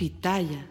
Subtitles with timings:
[0.00, 0.66] Pitaya.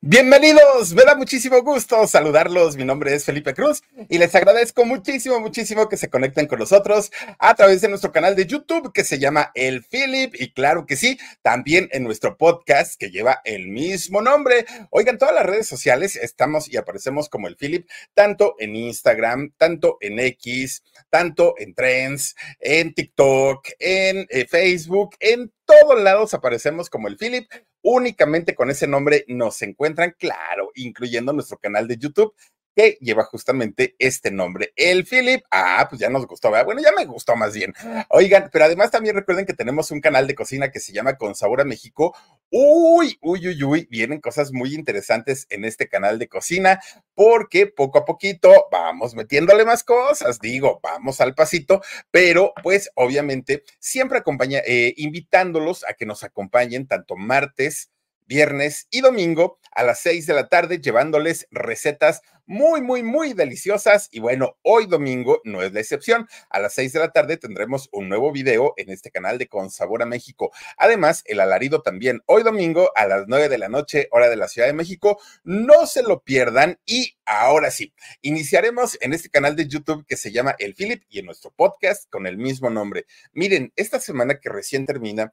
[0.00, 2.76] Bienvenidos, me da muchísimo gusto saludarlos.
[2.76, 7.12] Mi nombre es Felipe Cruz y les agradezco muchísimo, muchísimo que se conecten con nosotros
[7.38, 10.96] a través de nuestro canal de YouTube que se llama El Philip y claro que
[10.96, 14.66] sí, también en nuestro podcast que lleva el mismo nombre.
[14.90, 19.98] Oigan, todas las redes sociales estamos y aparecemos como El Philip, tanto en Instagram, tanto
[20.00, 27.06] en X, tanto en Trends, en TikTok, en eh, Facebook, en todos lados aparecemos como
[27.06, 27.48] el Philip.
[27.86, 32.34] Únicamente con ese nombre nos encuentran, claro, incluyendo nuestro canal de YouTube
[32.74, 35.42] que lleva justamente este nombre, el Philip.
[35.50, 36.50] Ah, pues ya nos gustó.
[36.50, 37.72] Bueno, ya me gustó más bien.
[38.08, 41.34] Oigan, pero además también recuerden que tenemos un canal de cocina que se llama Con
[41.34, 42.16] Sabor a México.
[42.50, 46.80] Uy, uy, uy, uy, vienen cosas muy interesantes en este canal de cocina
[47.14, 51.80] porque poco a poquito vamos metiéndole más cosas, digo, vamos al pasito,
[52.10, 57.90] pero pues obviamente siempre acompaña, eh, invitándolos a que nos acompañen tanto martes,
[58.26, 64.08] viernes y domingo a las seis de la tarde, llevándoles recetas muy, muy, muy deliciosas.
[64.12, 66.28] Y bueno, hoy domingo no es la excepción.
[66.50, 69.70] A las seis de la tarde tendremos un nuevo video en este canal de Con
[69.70, 70.52] Sabor a México.
[70.76, 74.48] Además, el alarido también hoy domingo a las nueve de la noche, hora de la
[74.48, 75.18] Ciudad de México.
[75.42, 76.78] No se lo pierdan.
[76.84, 81.20] Y ahora sí, iniciaremos en este canal de YouTube que se llama El Philip y
[81.20, 83.06] en nuestro podcast con el mismo nombre.
[83.32, 85.32] Miren, esta semana que recién termina,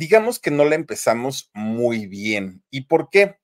[0.00, 2.64] digamos que no la empezamos muy bien.
[2.70, 3.36] ¿Y por qué?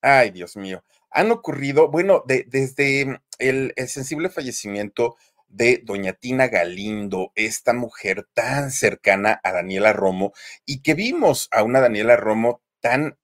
[0.00, 0.84] Ay, Dios mío.
[1.10, 5.16] Han ocurrido, bueno, desde el, el sensible fallecimiento
[5.48, 10.32] de doña Tina Galindo, esta mujer tan cercana a Daniela Romo
[10.64, 13.18] y que vimos a una Daniela Romo tan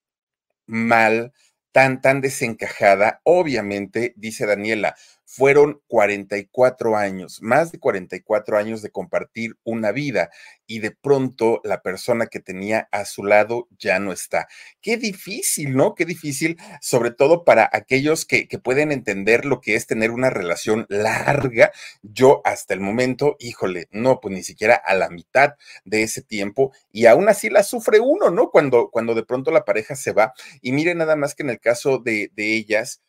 [0.66, 1.32] mal,
[1.70, 3.20] tan, tan desencajada.
[3.24, 4.96] Obviamente, dice Daniela,
[5.30, 10.30] fueron 44 años, más de 44 años de compartir una vida
[10.66, 14.48] y de pronto la persona que tenía a su lado ya no está.
[14.80, 15.94] Qué difícil, ¿no?
[15.94, 20.30] Qué difícil, sobre todo para aquellos que, que pueden entender lo que es tener una
[20.30, 21.70] relación larga.
[22.02, 25.54] Yo hasta el momento, híjole, no, pues ni siquiera a la mitad
[25.84, 28.50] de ese tiempo y aún así la sufre uno, ¿no?
[28.50, 30.32] Cuando, cuando de pronto la pareja se va.
[30.60, 33.00] Y mire nada más que en el caso de, de ellas,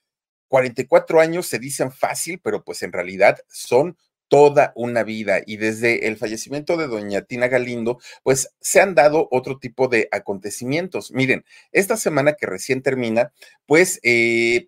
[0.52, 3.98] 44 años se dicen fácil, pero pues en realidad son
[4.28, 9.30] toda una vida y desde el fallecimiento de doña Tina Galindo, pues se han dado
[9.32, 11.14] otro tipo de acontecimientos.
[11.14, 13.32] Miren, esta semana que recién termina,
[13.66, 14.68] pues eh,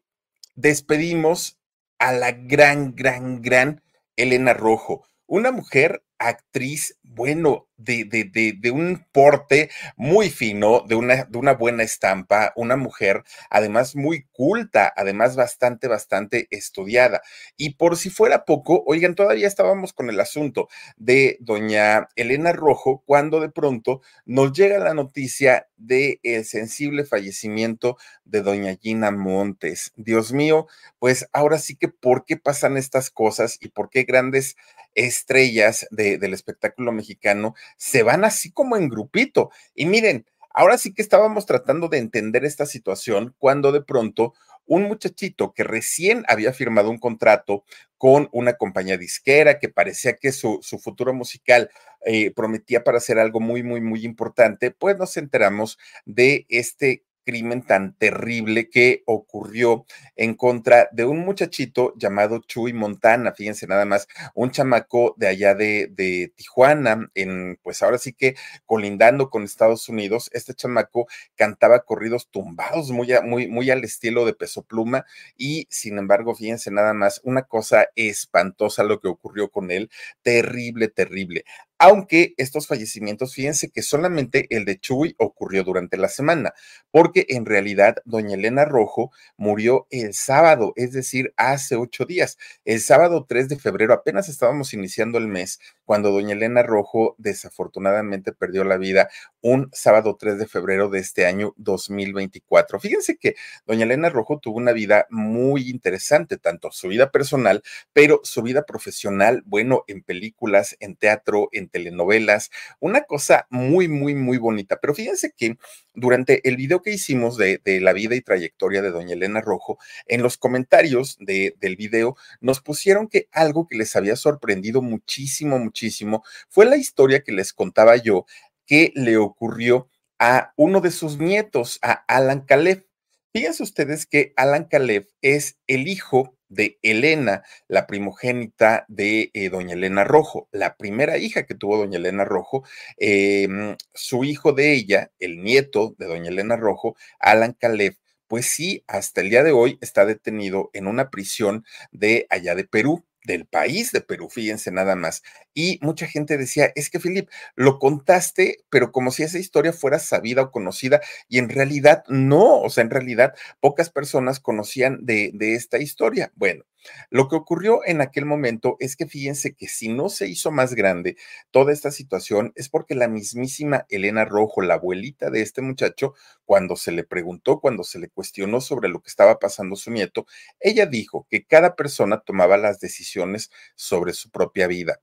[0.56, 1.60] despedimos
[2.00, 3.84] a la gran, gran, gran
[4.16, 11.26] Elena Rojo, una mujer actriz, bueno, de, de, de, un porte muy fino, de una,
[11.26, 17.22] de una buena estampa, una mujer además muy culta, además bastante, bastante estudiada.
[17.58, 23.04] Y por si fuera poco, oigan, todavía estábamos con el asunto de doña Elena Rojo
[23.06, 29.92] cuando de pronto nos llega la noticia del el sensible fallecimiento de doña Gina Montes.
[29.96, 30.68] Dios mío,
[31.00, 34.56] pues ahora sí que por qué pasan estas cosas y por qué grandes
[34.96, 35.88] estrellas
[36.18, 39.52] del espectáculo mexicano se van así como en grupito.
[39.76, 44.34] Y miren, ahora sí que estábamos tratando de entender esta situación cuando de pronto
[44.66, 47.64] un muchachito que recién había firmado un contrato
[47.98, 51.70] con una compañía disquera que parecía que su, su futuro musical
[52.06, 57.64] eh, prometía para hacer algo muy, muy, muy importante, pues nos enteramos de este crimen
[57.64, 59.86] tan terrible que ocurrió
[60.16, 65.56] en contra de un muchachito llamado Chuy Montana, fíjense nada más, un chamaco de allá
[65.56, 68.36] de, Tijuana, en pues ahora sí que
[68.66, 74.34] colindando con Estados Unidos, este chamaco cantaba corridos tumbados muy, muy, muy al estilo de
[74.34, 75.06] peso pluma
[75.38, 79.90] y sin embargo, fíjense nada más, una cosa espantosa lo que ocurrió con él,
[80.22, 81.46] terrible, terrible
[81.78, 86.54] aunque estos fallecimientos, fíjense que solamente el de Chuy ocurrió durante la semana,
[86.92, 92.38] porque en realidad doña Elena Rojo murió el sábado, es decir, hace ocho días.
[92.66, 98.32] El sábado 3 de febrero, apenas estábamos iniciando el mes, cuando doña Elena Rojo desafortunadamente
[98.32, 99.10] perdió la vida
[99.42, 102.80] un sábado 3 de febrero de este año 2024.
[102.80, 107.62] Fíjense que doña Elena Rojo tuvo una vida muy interesante, tanto su vida personal,
[107.92, 114.16] pero su vida profesional, bueno, en películas, en teatro, en telenovelas, una cosa muy, muy,
[114.16, 114.80] muy bonita.
[114.82, 115.58] Pero fíjense que
[115.94, 119.78] durante el video que hicimos de, la vida y trayectoria de doña Elena Rojo,
[120.08, 125.60] en los comentarios de, del video nos pusieron que algo que les había sorprendido muchísimo,
[125.60, 128.26] muchísimo, fue la historia que les contaba yo
[128.66, 129.90] que le ocurrió
[130.20, 132.88] a uno de sus nietos, a Alan Caleb.
[133.34, 139.74] Fíjense ustedes que Alan Caleb es el hijo de Elena, la primogénita de eh, doña
[139.74, 142.64] Elena Rojo, la primera hija que tuvo doña Elena Rojo,
[142.98, 147.96] em, su hijo de ella, el nieto de doña Elena Rojo, Alan Caleb,
[148.28, 152.64] pues sí, hasta el día de hoy está detenido en una prisión de allá de
[152.66, 155.24] Perú del país de Perú, fíjense nada más.
[155.54, 160.00] Y mucha gente decía, es que Filip, lo contaste, pero como si esa historia fuera
[160.00, 165.32] sabida o conocida, y en realidad no, o sea, en realidad pocas personas conocían de,
[165.34, 166.32] de esta historia.
[166.36, 166.64] Bueno,
[167.10, 170.74] lo que ocurrió en aquel momento es que fíjense que si no se hizo más
[170.76, 171.18] grande
[171.52, 176.14] toda esta situación es porque la mismísima Elena Rojo, la abuelita de este muchacho,
[176.46, 180.26] cuando se le preguntó, cuando se le cuestionó sobre lo que estaba pasando su nieto,
[180.60, 185.00] ella dijo que cada persona tomaba las decisiones sobre su propia vida.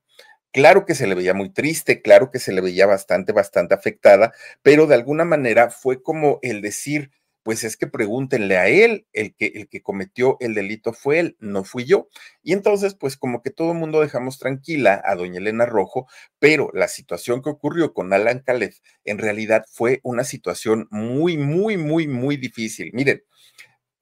[0.53, 4.33] Claro que se le veía muy triste, claro que se le veía bastante, bastante afectada,
[4.61, 7.11] pero de alguna manera fue como el decir,
[7.43, 11.37] pues es que pregúntenle a él, el que, el que cometió el delito fue él,
[11.39, 12.07] no fui yo.
[12.43, 16.07] Y entonces, pues como que todo el mundo dejamos tranquila a doña Elena Rojo,
[16.39, 18.73] pero la situación que ocurrió con Alan Caleb
[19.05, 22.91] en realidad fue una situación muy, muy, muy, muy difícil.
[22.93, 23.23] Miren,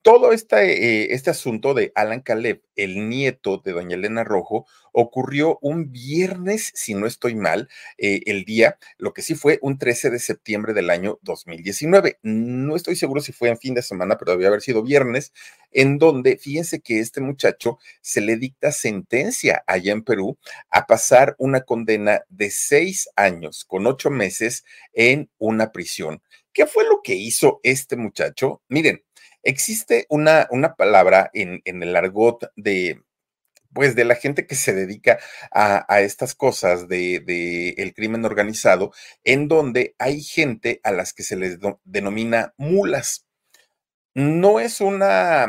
[0.02, 5.60] todo este, eh, este asunto de Alan Caleb, el nieto de doña Elena Rojo, ocurrió
[5.62, 10.10] un viernes, si no estoy mal, eh, el día, lo que sí fue un 13
[10.10, 12.18] de septiembre del año 2019.
[12.24, 15.34] No estoy seguro si fue en fin de semana, pero debía haber sido viernes,
[15.72, 20.38] en donde, fíjense que este muchacho se le dicta sentencia allá en Perú
[20.72, 24.64] a pasar una condena de seis años con ocho meses
[24.94, 26.22] en una prisión.
[26.54, 28.62] ¿Qué fue lo que hizo este muchacho?
[28.70, 29.04] Miren,
[29.44, 33.02] Existe una, una palabra en, en el argot de,
[33.74, 35.20] pues de la gente que se dedica
[35.52, 38.92] a, a estas cosas de, de, el crimen organizado,
[39.24, 43.26] en donde hay gente a las que se les denomina mulas.
[44.16, 45.48] No es una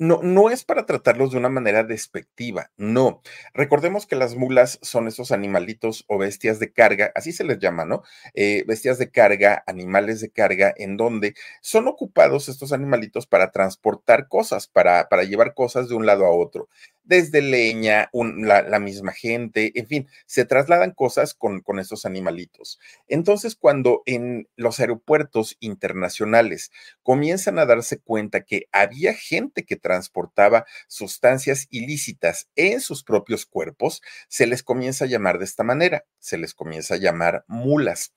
[0.00, 3.20] no, no es para tratarlos de una manera despectiva, no.
[3.52, 7.84] Recordemos que las mulas son esos animalitos o bestias de carga, así se les llama,
[7.84, 8.02] ¿no?
[8.32, 14.26] Eh, bestias de carga, animales de carga, en donde son ocupados estos animalitos para transportar
[14.26, 16.70] cosas, para, para llevar cosas de un lado a otro
[17.02, 22.78] desde leña, la, misma gente, en fin, se trasladan cosas con, con estos animalitos.
[23.08, 26.70] Entonces, cuando en los aeropuertos internacionales
[27.02, 34.02] comienzan a darse cuenta que había gente que transportaba sustancias ilícitas en sus propios cuerpos,
[34.28, 38.12] se les comienza a llamar de esta manera, se les comienza a llamar mulas.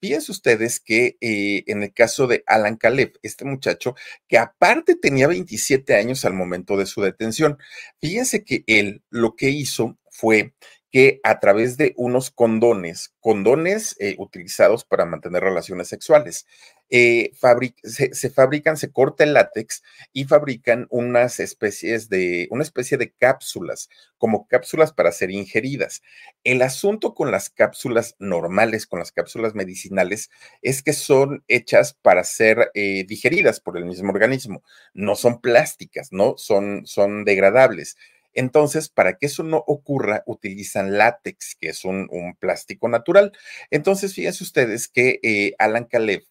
[0.00, 3.94] Fíjense ustedes que eh, en el caso de Alan Caleb, este muchacho,
[4.28, 7.58] que aparte tenía 27 años al momento de su detención,
[8.24, 10.54] fíjense que él lo que hizo fue
[10.90, 16.46] que a través de unos condones, condones eh, utilizados para mantener relaciones sexuales,
[16.88, 17.32] eh,
[17.82, 19.82] se, fabrican, se corta el látex
[20.12, 23.88] y fabrican unas especies de, una especie de cápsulas,
[24.18, 26.02] como cápsulas para ser ingeridas.
[26.44, 30.30] El asunto con las cápsulas normales, con las cápsulas medicinales,
[30.62, 34.62] es que son hechas para ser eh, digeridas por el mismo organismo.
[34.92, 36.34] No son plásticas, ¿no?
[36.36, 37.96] Son, son degradables.
[38.34, 42.08] Entonces, para que eso no ocurra, utilizan látex, que es un,
[42.38, 43.32] plástico natural.
[43.70, 46.24] Entonces, fíjense ustedes que eh, Alan Caleb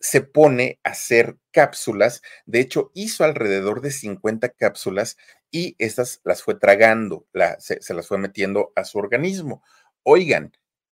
[0.00, 2.22] se pone a hacer cápsulas.
[2.44, 5.16] De hecho, hizo alrededor de 50 cápsulas
[5.50, 7.26] y estas las fue tragando,
[7.58, 9.62] se, se las fue metiendo a su organismo.
[10.02, 10.52] Oigan,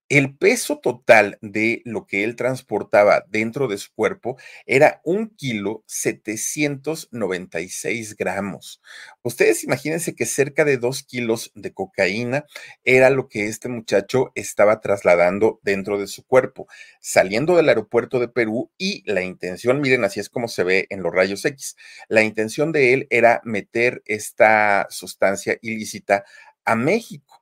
[0.09, 5.83] el peso total de lo que él transportaba dentro de su cuerpo era un kilo
[5.87, 8.81] 796 gramos.
[9.23, 12.45] Ustedes imagínense que cerca de dos kilos de cocaína
[12.83, 16.67] era lo que este muchacho estaba trasladando dentro de su cuerpo,
[16.99, 21.01] saliendo del aeropuerto de Perú y la intención, miren, así es como se ve en
[21.03, 21.75] los rayos X,
[22.07, 26.23] la intención de él era meter esta sustancia ilícita
[26.65, 27.32] a México.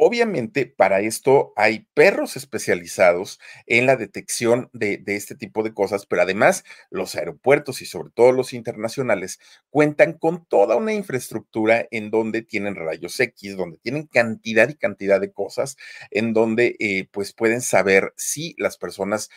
[0.00, 6.22] Obviamente, para esto hay perros especializados en la detección de, este tipo de cosas, pero
[6.22, 9.40] además los aeropuertos y sobre todo los internacionales
[9.70, 15.20] cuentan con toda una infraestructura en donde tienen rayos X, donde tienen cantidad y cantidad
[15.20, 15.76] de cosas,
[16.12, 19.30] en donde eh, pues pueden saber si las personas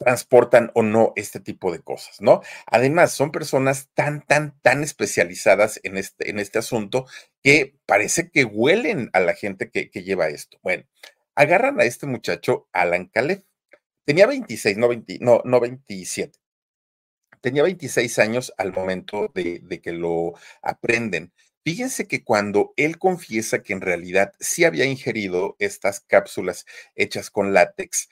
[0.00, 2.40] transportan o no este tipo de cosas, ¿no?
[2.66, 7.06] Además, son personas tan, tan, tan especializadas en este, en este asunto
[7.42, 10.58] que parece que huelen a la gente que, lleva esto.
[10.62, 10.84] Bueno,
[11.34, 13.44] agarran a este muchacho, Alan Caleb.
[14.06, 16.38] Tenía 26, no, 20, no, no 27.
[17.42, 21.30] Tenía 26 años al momento de, de que lo aprenden.
[21.62, 26.64] Fíjense que cuando él confiesa que en realidad sí había ingerido estas cápsulas
[26.94, 28.08] hechas con látex,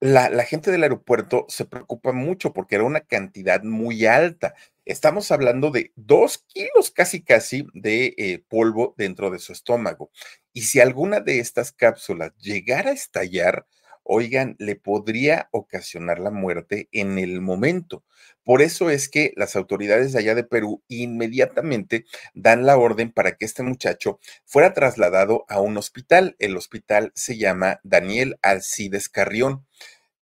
[0.00, 4.54] la, gente del aeropuerto se preocupa mucho porque era una cantidad muy alta
[4.86, 10.12] Estamos hablando de dos kilos casi casi de eh, polvo dentro de su estómago.
[10.52, 13.66] Y si alguna de estas cápsulas llegara a estallar,
[14.06, 18.04] oigan, le podría ocasionar la muerte en el momento.
[18.44, 23.36] Por eso es que las autoridades de allá de Perú inmediatamente dan la orden para
[23.36, 26.36] que este muchacho fuera trasladado a un hospital.
[26.38, 29.66] El hospital se llama Daniel Alcides Carrión.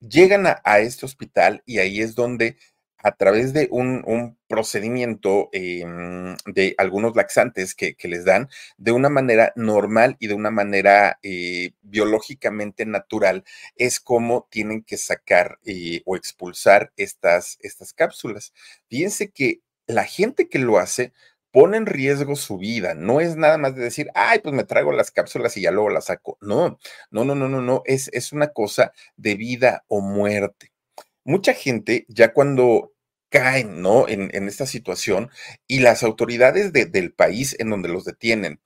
[0.01, 2.57] Llegan a, a este hospital y ahí es donde
[3.03, 9.53] a través de un, procedimiento em, de algunos laxantes que, les dan de una manera
[9.55, 13.43] normal y de una manera eh, biológicamente natural,
[13.75, 18.53] es como tienen que sacar eh, o expulsar estas, estas cápsulas.
[18.89, 21.13] Fíjense que la gente que lo hace
[21.51, 22.93] pone en riesgo su vida.
[22.95, 25.89] No es nada más de decir, ay, pues me traigo las cápsulas y ya luego
[25.89, 26.37] las saco.
[26.41, 26.79] No,
[27.11, 27.81] no, no, no, no, no.
[27.85, 30.71] Es, es una cosa de vida o muerte
[31.29, 32.93] mucha gente ya cuando
[33.29, 34.07] caen, ¿no?
[34.07, 35.29] En, esta situación
[35.67, 38.59] y las autoridades del país en donde los detienen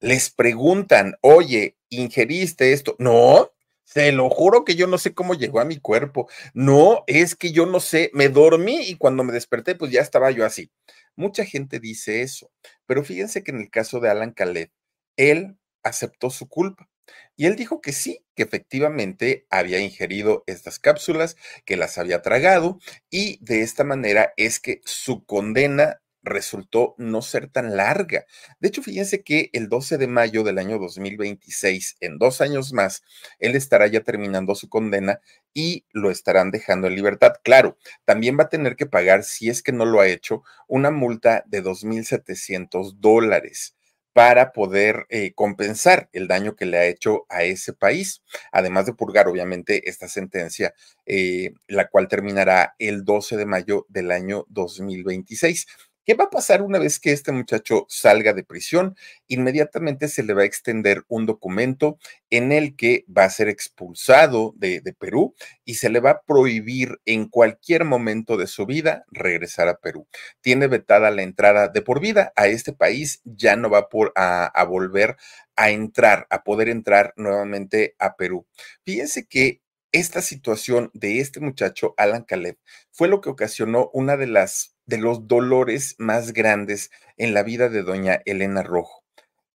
[0.00, 2.96] les preguntan, oye, ¿ingeriste esto?
[2.98, 3.52] No,
[3.84, 6.28] se lo juro que yo no sé cómo llegó a mi cuerpo.
[6.54, 10.30] No, es que yo no sé, me dormí y cuando me desperté, pues ya estaba
[10.30, 10.70] yo así.
[11.16, 12.50] Mucha gente dice eso,
[12.86, 14.70] pero fíjense que en el caso de Alan Khaled,
[15.16, 16.88] él aceptó su culpa.
[17.36, 22.78] Y él dijo que sí, que efectivamente había ingerido estas cápsulas, que las había tragado
[23.10, 28.26] y de esta manera es que su condena resultó no ser tan larga.
[28.60, 33.02] De hecho, fíjense que el 12 de mayo del año 2026, en dos años más,
[33.38, 35.20] él estará ya terminando su condena
[35.54, 37.34] y lo estarán dejando en libertad.
[37.42, 40.90] Claro, también va a tener que pagar, si es que no lo ha hecho, una
[40.90, 43.77] multa de 2.700 dólares
[44.18, 48.20] para poder eh, compensar el daño que le ha hecho a ese país,
[48.50, 50.74] además de purgar obviamente esta sentencia,
[51.06, 55.68] eh, la cual terminará el 12 de mayo del año 2026.
[56.08, 58.96] ¿Qué va a pasar una vez que este muchacho salga de prisión?
[59.26, 61.98] Inmediatamente se le va a extender un documento
[62.30, 65.34] en el que va a ser expulsado de, Perú
[65.66, 70.08] y se le va a prohibir en cualquier momento de su vida regresar a Perú.
[70.40, 74.64] Tiene vetada la entrada de por vida a este país, ya no va por, a,
[74.64, 75.18] volver
[75.56, 78.46] a entrar, a poder entrar nuevamente a Perú.
[78.82, 79.60] Fíjense que
[79.92, 82.56] esta situación de este muchacho, Alan Caleb,
[82.92, 87.68] fue lo que ocasionó una de las de los dolores más grandes en la vida
[87.68, 89.04] de doña Elena Rojo.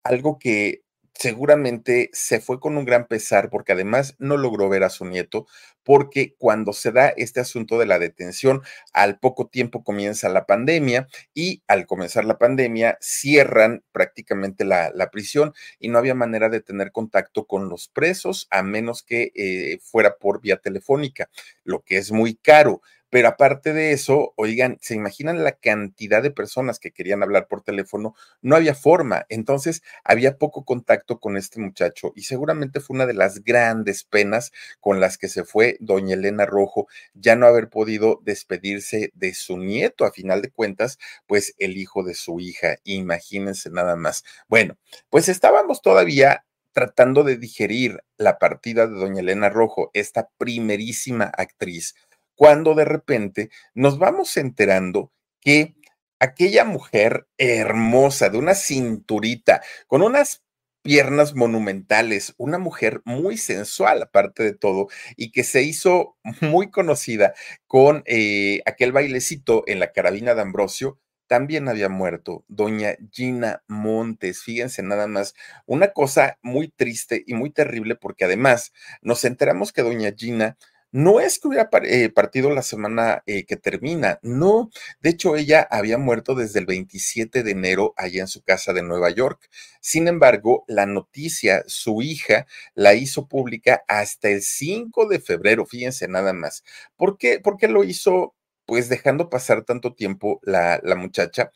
[0.03, 0.83] Algo que
[1.15, 5.47] seguramente se fue con un gran pesar porque además no logró ver a su nieto,
[5.85, 11.09] porque cuando se da este asunto de la detención, al poco tiempo comienza la pandemia
[11.35, 16.91] y al comenzar la pandemia cierran prácticamente la, prisión y no había manera de tener
[16.91, 21.29] contacto con los presos a menos que eh, fuera por vía telefónica,
[21.65, 22.81] lo que es muy caro.
[23.11, 27.63] Pero aparte de eso, oigan, ¿se imaginan la cantidad de personas que querían hablar por
[27.63, 28.15] teléfono?
[28.41, 29.27] No había forma.
[29.29, 34.53] Entonces, había poco contacto con este muchacho y seguramente fue una de las grandes penas
[34.81, 39.59] con las que se fue doña Elena Rojo, ya no haber podido despedirse de su
[39.59, 42.77] nieto, a final de cuentas, pues el hijo de su hija.
[42.85, 44.25] Imagínense nada más.
[44.49, 44.77] Bueno,
[45.09, 51.95] pues estábamos todavía tratando de digerir la partida de doña Elena Rojo, esta primerísima actriz
[52.41, 55.75] cuando de repente nos vamos enterando que
[56.21, 60.43] aquella mujer hermosa, de una cinturita, con unas
[60.81, 67.35] piernas monumentales, una mujer muy sensual aparte de todo y que se hizo muy conocida
[67.67, 74.43] con eh, aquel bailecito en la carabina de Ambrosio, también había muerto doña Gina Montes.
[74.43, 75.35] Fíjense nada más,
[75.67, 80.57] una cosa muy triste y muy terrible porque además nos enteramos que doña Gina
[80.93, 84.71] no es que hubiera eh, partido la semana eh, que termina, no.
[85.01, 88.83] De hecho, ella había muerto desde el 27 de enero allá en su casa de
[88.83, 89.49] Nueva York.
[89.81, 96.09] Sin embargo, la noticia, su hija la hizo pública hasta el 5 de febrero, fíjense
[96.09, 96.65] nada más.
[96.97, 98.35] ¿Por qué, ¿Por qué lo hizo?
[98.67, 101.51] Pues dejando pasar tanto tiempo la, la muchacha,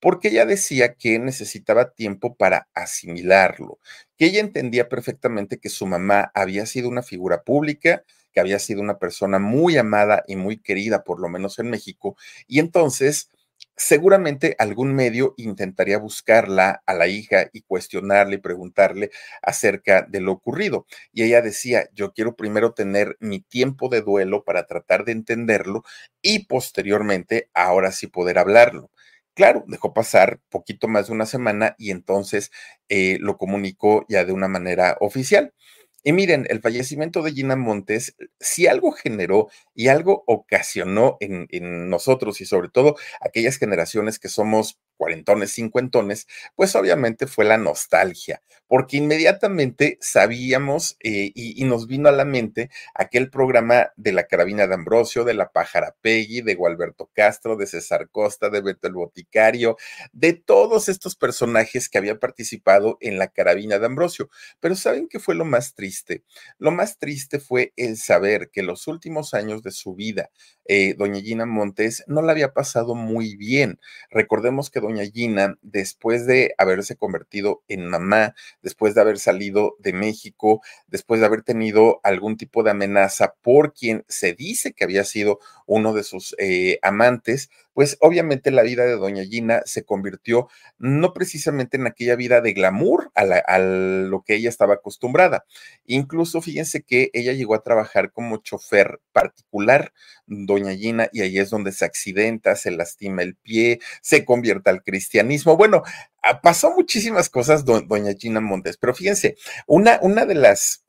[0.00, 3.78] porque ella decía que necesitaba tiempo para asimilarlo,
[4.16, 8.80] que ella entendía perfectamente que su mamá había sido una figura pública, que había sido
[8.82, 13.30] una persona muy amada y muy querida, por lo menos en México, y entonces
[13.76, 19.10] seguramente algún medio intentaría buscarla a la hija y cuestionarle y preguntarle
[19.42, 20.86] acerca de lo ocurrido.
[21.12, 25.82] Y ella decía, yo quiero primero tener mi tiempo de duelo para tratar de entenderlo
[26.22, 28.90] y posteriormente ahora sí poder hablarlo.
[29.34, 32.50] Claro, dejó pasar poquito más de una semana y entonces
[32.88, 35.54] eh, lo comunicó ya de una manera oficial.
[36.02, 41.90] Y miren, el fallecimiento de Gina Montes, si algo generó y algo ocasionó en, en,
[41.90, 48.42] nosotros y sobre todo aquellas generaciones que somos cuarentones, cincuentones, pues obviamente fue la nostalgia,
[48.68, 54.66] porque inmediatamente sabíamos eh, y, nos vino a la mente aquel programa de la carabina
[54.66, 58.92] de Ambrosio, de la pájara Peggy, de Gualberto Castro, de César Costa, de Beto el
[58.92, 59.78] Boticario,
[60.12, 64.28] de todos estos personajes que habían participado en la carabina de Ambrosio.
[64.60, 66.24] Pero ¿saben qué fue lo más triste?
[66.58, 70.30] Lo más triste fue el saber que los últimos años de su vida,
[70.66, 73.80] eh, doña Gina Montes no la había pasado muy bien.
[74.10, 80.62] Recordemos que Gina, después de haberse convertido en mamá, después de haber salido de México,
[80.88, 85.38] después de haber tenido algún tipo de amenaza por quien se dice que había sido
[85.66, 91.14] uno de sus eh, amantes, pues obviamente la vida de doña Gina se convirtió no
[91.14, 95.46] precisamente en aquella vida de glamour a, lo que ella estaba acostumbrada.
[95.86, 99.94] Incluso fíjense que ella llegó a trabajar como chofer particular,
[100.26, 104.82] doña Gina, y ahí es donde se accidenta, se lastima el pie, se convierte al
[104.82, 105.56] cristianismo.
[105.56, 105.82] Bueno,
[106.22, 110.84] ah, pasó muchísimas cosas, do, doña Gina Montes, pero fíjense, una, una de las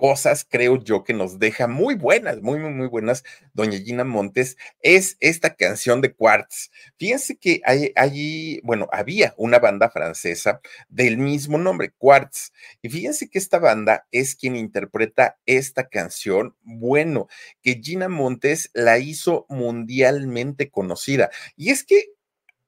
[0.00, 4.56] cosas, creo yo, que nos deja muy buenas, muy, muy, muy buenas, doña Gina Montes,
[4.80, 6.70] es esta canción de Quartz.
[6.96, 13.28] Fíjense que hay, allí, bueno, había una banda francesa del mismo nombre, Quartz, y fíjense
[13.28, 17.28] que esta banda es quien interpreta esta canción, bueno,
[17.60, 21.28] que Gina Montes la hizo mundialmente conocida.
[21.58, 22.14] Y es que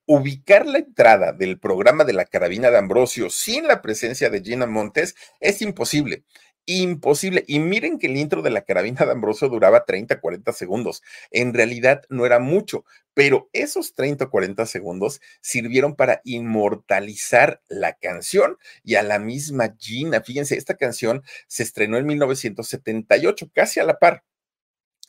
[0.04, 4.66] ubicar la entrada del programa de la carabina de Ambrosio sin la presencia de Gina
[4.66, 6.24] Montes es imposible
[6.66, 7.44] imposible.
[7.46, 11.02] Y miren que el intro de la carabina de Ambrosio duraba 30, 40 segundos.
[11.30, 17.94] En realidad no era mucho, pero esos 30 o 40 segundos sirvieron para inmortalizar la
[17.94, 20.22] canción y a la misma Gina.
[20.22, 24.24] Fíjense, esta canción se estrenó en 1978, casi a la par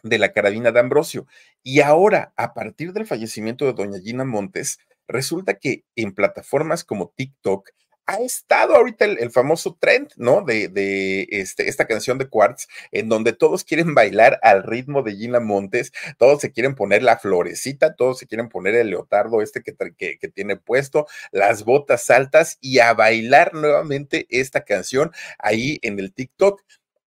[0.03, 1.27] de la carabina de Ambrosio.
[1.63, 7.13] Y ahora, a partir del fallecimiento de doña Gina Montes, resulta que en plataformas como
[7.15, 7.69] TikTok
[8.05, 10.41] ha estado ahorita el, famoso trend, ¿no?
[10.41, 15.15] De, de este, esta canción de Quartz, en donde todos quieren bailar al ritmo de
[15.15, 19.61] Gina Montes, todos se quieren poner la florecita, todos se quieren poner el leotardo este
[19.61, 25.79] que, que, que tiene puesto, las botas altas y a bailar nuevamente esta canción ahí
[25.81, 26.61] en el TikTok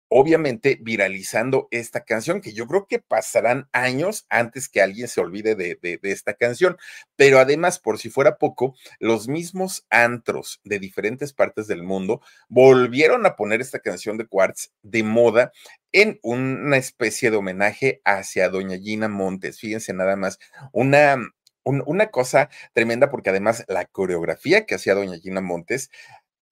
[0.08, 5.54] obviamente viralizando esta canción, que yo creo que pasarán años antes que alguien se olvide
[5.54, 6.76] de, esta canción.
[7.16, 13.26] Pero además, por si fuera poco, los mismos antros de diferentes partes del mundo volvieron
[13.26, 15.52] a poner esta canción de Quartz de moda
[15.92, 19.58] en una especie de homenaje hacia doña Gina Montes.
[19.58, 20.38] Fíjense nada más,
[20.72, 21.16] una,
[21.64, 25.90] una cosa tremenda porque además la coreografía que hacía doña Gina Montes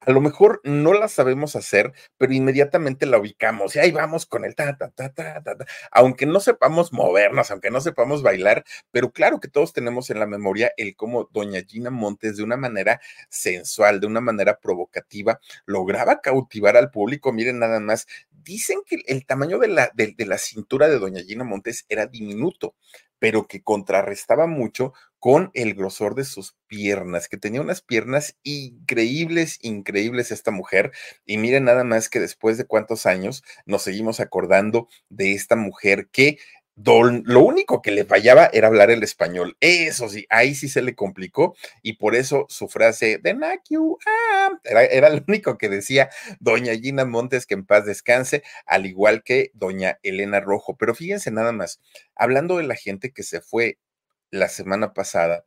[0.04, 4.44] a lo mejor no la sabemos hacer, pero inmediatamente la ubicamos y ahí vamos con
[4.44, 8.64] el ta, ta, ta, ta, ta, ta, aunque no sepamos movernos, aunque no sepamos bailar,
[8.90, 12.56] pero claro que todos tenemos en la memoria el cómo doña Gina Montes de una
[12.56, 17.32] manera sensual, de una manera provocativa, lograba cautivar al público.
[17.32, 18.06] Miren nada más,
[18.44, 22.74] dicen que el tamaño de la, de, la cintura de doña Gina Montes era diminuto,
[23.18, 29.58] pero que contrarrestaba mucho con el grosor de sus piernas, que tenía unas piernas increíbles,
[29.62, 30.90] increíbles esta mujer.
[31.24, 36.08] Y miren nada más que después de cuántos años nos seguimos acordando de esta mujer
[36.10, 36.38] que
[36.76, 39.56] lo único que le fallaba era hablar el español.
[39.60, 44.50] Eso sí, ahí sí se le complicó y por eso su frase de Nakiu ah,
[44.64, 49.22] era, era lo único que decía doña Gina Montes, que en paz descanse, al igual
[49.22, 50.76] que doña Elena Rojo.
[50.76, 51.80] Pero fíjense nada más,
[52.14, 53.78] hablando de la gente que se fue
[54.30, 55.44] la semana pasada,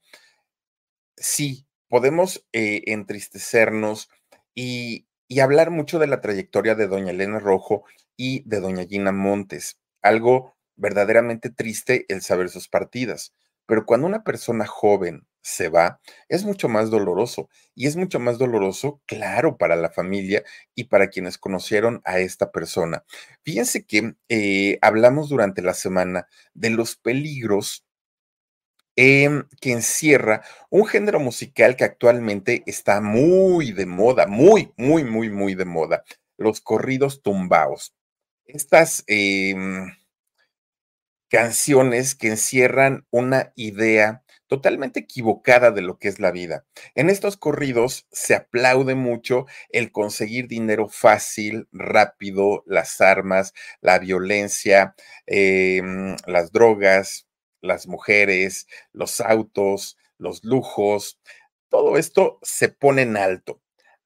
[1.18, 4.10] sí, podemos eh, entristecernos
[4.54, 7.84] y, y hablar mucho de la trayectoria de doña Elena Rojo
[8.18, 9.80] y de doña Gina Montes.
[10.02, 13.34] Algo verdaderamente triste el saber sus partidas,
[13.66, 17.50] pero cuando una persona joven se va, es mucho más doloroso.
[17.76, 22.52] Y es mucho más doloroso, claro, para la familia y para quienes conocieron a esta
[22.52, 23.06] persona.
[23.44, 27.86] Fíjense que eh, hablamos durante la semana de los peligros
[28.96, 35.30] eh, que encierra un género musical que actualmente está muy de moda, muy, muy, muy,
[35.30, 36.04] muy de moda,
[36.38, 37.94] los corridos tumbaos.
[38.46, 39.54] Estas eh,
[41.30, 46.66] canciones que encierran una idea totalmente equivocada de lo que es la vida.
[46.94, 54.96] En estos corridos se aplaude mucho el conseguir dinero fácil, rápido, las armas, la violencia,
[55.26, 55.82] eh,
[56.28, 57.28] las drogas,
[57.62, 61.20] las mujeres, los autos, los lujos,
[61.70, 63.62] todo esto se pone en alto.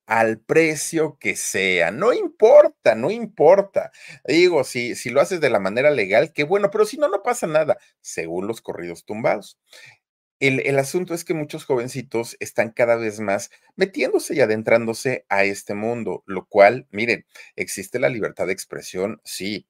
[0.09, 1.91] Al precio que sea.
[1.91, 3.91] No importa, no importa.
[4.25, 7.21] Digo, si, si lo haces de la manera legal, qué bueno, pero si no, no
[7.21, 9.59] pasa nada, según los corridos tumbados.
[10.39, 15.43] El, el, asunto es que muchos jovencitos están cada vez más metiéndose y adentrándose a
[15.43, 19.67] este mundo, lo cual, miren, existe la libertad de expresión, sí,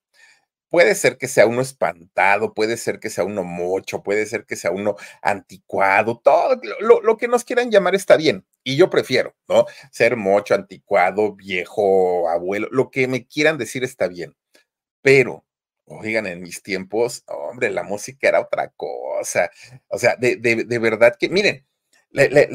[0.69, 4.55] Puede ser que sea uno espantado, puede ser que sea uno mocho, puede ser que
[4.55, 8.45] sea uno anticuado, todo lo, que nos quieran llamar está bien.
[8.63, 9.65] Y yo prefiero, ¿no?
[9.91, 14.35] Ser mocho, anticuado, viejo, abuelo, lo que me quieran decir está bien.
[15.01, 15.45] Pero,
[15.85, 19.49] oigan, en mis tiempos, hombre, la música era otra cosa.
[19.87, 20.37] O sea, de,
[20.79, 21.65] verdad que, miren,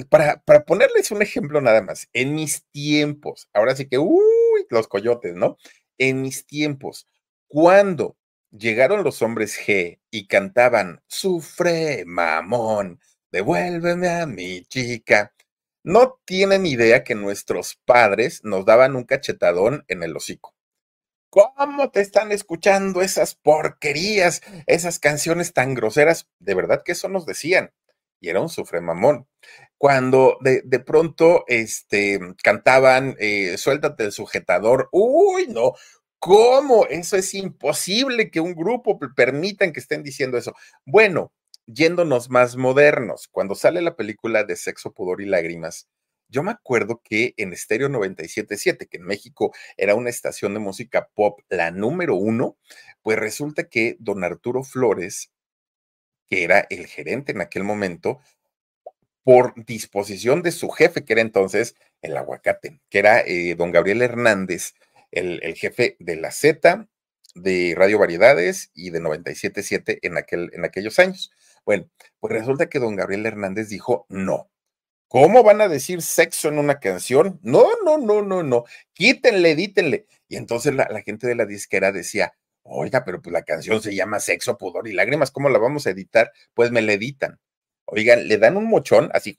[0.08, 4.88] para, para ponerles un ejemplo nada más, en mis tiempos, ahora sí que, uy, los
[4.88, 5.56] coyotes, ¿no?
[5.98, 7.08] En mis tiempos
[7.54, 8.16] cuando
[8.50, 12.98] llegaron los hombres G y cantaban, sufre, mamón,
[13.30, 15.32] devuélveme a mi chica,
[15.84, 20.52] no tienen idea que nuestros padres nos daban un cachetadón en el hocico.
[21.30, 26.28] ¿Cómo te están escuchando esas porquerías, esas canciones tan groseras?
[26.40, 27.70] De verdad que eso nos decían.
[28.18, 29.28] Y era un sufre mamón.
[29.78, 35.74] Cuando de, pronto este, cantaban, eh, suéltate el sujetador, uy, no,
[36.24, 36.86] ¿Cómo?
[36.86, 40.54] Eso es imposible que un grupo permitan que estén diciendo eso.
[40.86, 41.34] Bueno,
[41.66, 45.86] yéndonos más modernos, cuando sale la película de Sexo, Pudor y Lágrimas,
[46.30, 51.10] yo me acuerdo que en Estéreo 977, que en México era una estación de música
[51.12, 52.56] pop, la número uno,
[53.02, 55.30] pues resulta que don Arturo Flores,
[56.26, 58.20] que era el gerente en aquel momento,
[59.24, 64.00] por disposición de su jefe, que era entonces el aguacate, que era eh, don Gabriel
[64.00, 64.72] Hernández,
[65.14, 66.88] el, jefe de la Z,
[67.34, 71.30] de Radio Variedades y de 97.7 en, aquel, en aquellos años.
[71.64, 71.88] Bueno,
[72.20, 74.50] pues resulta que don Gabriel Hernández dijo no.
[75.08, 77.38] ¿Cómo van a decir sexo en una canción?
[77.42, 78.64] No, no, no, no, no.
[78.94, 80.06] Quítenle, edítenle.
[80.28, 84.18] Y entonces la, gente de la disquera decía, oiga, pero pues la canción se llama
[84.18, 86.32] Sexo, Pudor y Lágrimas, ¿cómo la vamos a editar?
[86.52, 87.38] Pues me la editan.
[87.84, 89.36] Oigan, le dan un mochón así,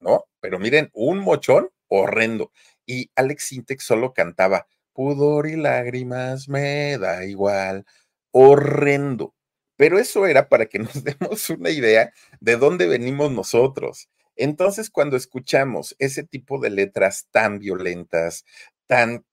[0.00, 0.26] ¿no?
[0.40, 2.52] Pero miren, un mochón horrendo.
[2.84, 7.84] Y Alex Sintek solo cantaba, pudor y lágrimas, me da igual.
[8.32, 9.34] Horrendo.
[9.76, 14.08] Pero eso era para que nos demos una idea de dónde venimos nosotros.
[14.36, 18.44] Entonces, cuando escuchamos ese tipo de letras tan violentas,
[18.86, 19.24] tan,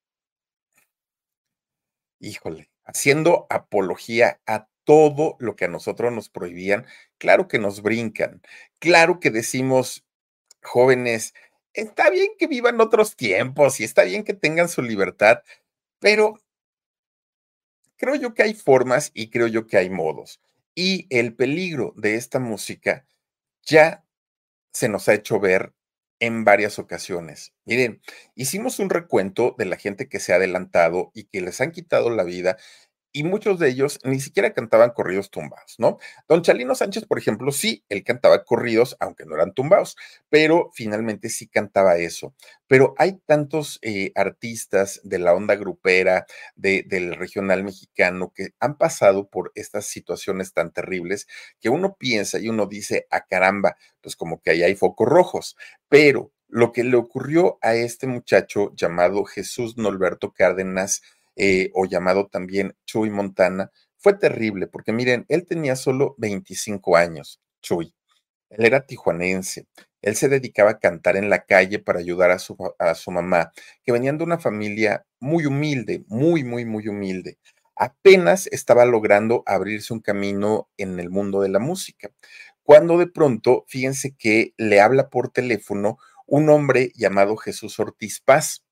[2.20, 6.86] híjole, haciendo apología a todo lo que a nosotros nos prohibían,
[7.18, 8.42] claro que nos brincan,
[8.80, 10.06] claro que decimos,
[10.62, 11.34] jóvenes,
[11.74, 15.44] está bien que vivan otros tiempos y está bien que tengan su libertad,
[16.00, 16.40] pero
[17.98, 20.42] creo yo que hay formas y creo yo que hay modos.
[20.76, 23.06] Y el peligro de esta música
[23.64, 24.06] ya
[24.72, 25.74] se nos ha hecho ver
[26.20, 27.54] en varias ocasiones.
[27.66, 28.02] Miren,
[28.36, 32.10] hicimos un recuento de la gente que se ha adelantado y que les han quitado
[32.10, 32.58] la vida
[33.14, 36.00] y muchos de ellos ni siquiera cantaban corridos tumbados, ¿no?
[36.28, 39.96] Don Chalino Sánchez, por ejemplo, sí, él cantaba corridos, aunque no eran tumbados,
[40.30, 42.34] pero finalmente sí cantaba eso.
[42.68, 49.30] Pero hay tantos eh, artistas de la onda grupera, del regional mexicano, que han pasado
[49.30, 51.28] por estas situaciones tan terribles
[51.62, 55.08] que uno piensa y uno dice, a ah, caramba, pues como que ahí hay focos
[55.08, 55.56] rojos,
[55.88, 61.02] pero lo que le ocurrió a este muchacho llamado Jesús Norberto Cárdenas,
[61.36, 67.42] eh, o llamado también Chuy Montana, fue terrible, porque miren, él tenía solo 25 años,
[67.62, 67.94] Chuy.
[68.50, 69.68] Él era tijuanense.
[70.02, 73.54] Él se dedicaba a cantar en la calle para ayudar a su, a su mamá,
[73.84, 77.38] que venían de una familia muy humilde, muy, muy, muy humilde.
[77.76, 82.12] Apenas estaba logrando abrirse un camino en el mundo de la música.
[82.64, 88.64] Cuando de pronto, fíjense que le habla por teléfono un hombre llamado Jesús Ortiz Paz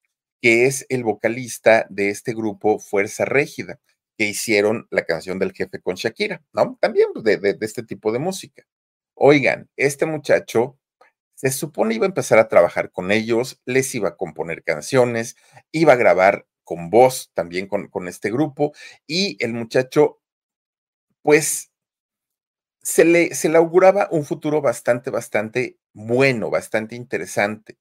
[0.42, 3.80] que es el vocalista de este grupo Fuerza Régida,
[4.18, 6.78] que hicieron la canción del jefe con Shakira, ¿no?
[6.82, 8.64] También pues, de, este tipo de música.
[9.16, 10.78] Oigan, este muchacho
[11.36, 15.36] se supone iba a empezar a trabajar con ellos, les iba a componer canciones,
[15.72, 18.74] iba a grabar con voz también con, con este grupo,
[19.08, 20.20] y el muchacho,
[21.24, 21.72] pues,
[22.84, 27.78] se le, se le auguraba un futuro bastante, bastante bueno, bastante interesante.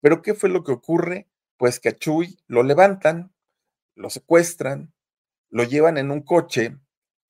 [0.00, 1.28] Pero ¿qué fue lo que ocurre?
[1.56, 3.32] Pues que a Chuy lo levantan,
[3.94, 4.92] lo secuestran,
[5.50, 6.76] lo llevan en un coche,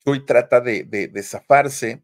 [0.03, 2.03] Chuy trata de, de, zafarse,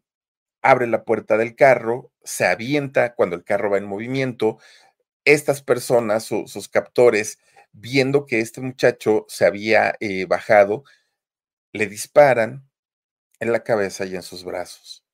[0.62, 4.58] abre la puerta del carro, se avienta cuando el carro va en movimiento,
[5.24, 7.38] estas personas, sus captores,
[7.72, 10.84] viendo que este muchacho se había eh, bajado,
[11.72, 12.68] le disparan
[13.40, 15.04] en la cabeza y en sus brazos.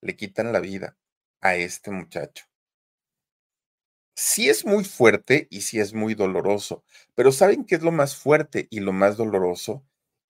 [0.00, 0.96] Le quitan la vida
[1.40, 2.47] a este muchacho.
[4.18, 6.82] Sí es muy fuerte y sí es muy doloroso,
[7.14, 9.84] pero ¿saben qué es lo más fuerte y lo más doloroso?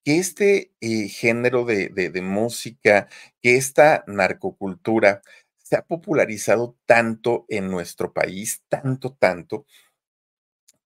[0.05, 3.09] Que este eh, género de, de música,
[3.41, 5.23] que esta narcocultura
[5.57, 9.65] se ha popularizado tanto en nuestro país, tanto, tanto,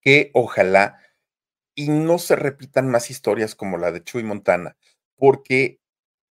[0.00, 0.98] que ojalá
[1.74, 4.76] y no se repitan más historias como la de Chuy Montana,
[5.16, 5.80] porque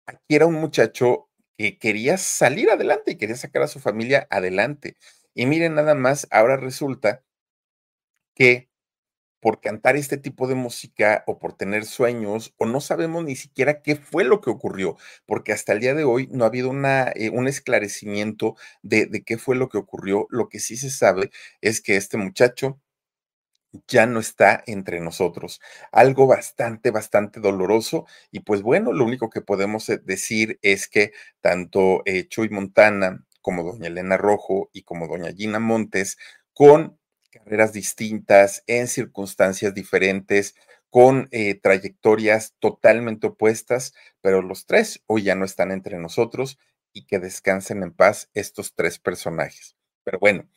[0.06, 4.98] aquí era un muchacho que quería salir adelante y quería sacar a su familia adelante.
[5.36, 7.22] Y miren nada más, ahora resulta
[8.36, 8.70] que
[9.42, 13.82] por cantar este tipo de música o por tener sueños o no sabemos ni siquiera
[13.84, 17.12] qué fue lo que ocurrió, porque hasta el día de hoy no ha habido una,
[17.16, 20.28] eh, un esclarecimiento de, de qué fue lo que ocurrió.
[20.32, 22.82] Lo que sí se sabe es que este muchacho
[23.88, 25.60] ya no está entre nosotros.
[25.92, 28.06] Algo bastante, bastante doloroso.
[28.32, 33.26] Y pues bueno, lo único que podemos eh, decir es que tanto eh, Chuy Montana
[33.46, 36.18] como doña Elena Rojo y como doña Gina Montes,
[36.52, 36.98] con
[37.30, 40.56] carreras distintas, en circunstancias diferentes,
[40.90, 46.58] con eh, trayectorias totalmente opuestas, pero los tres hoy ya no están entre nosotros
[46.92, 49.76] y que descansen en paz estos tres personajes.
[50.04, 50.50] Pero bueno,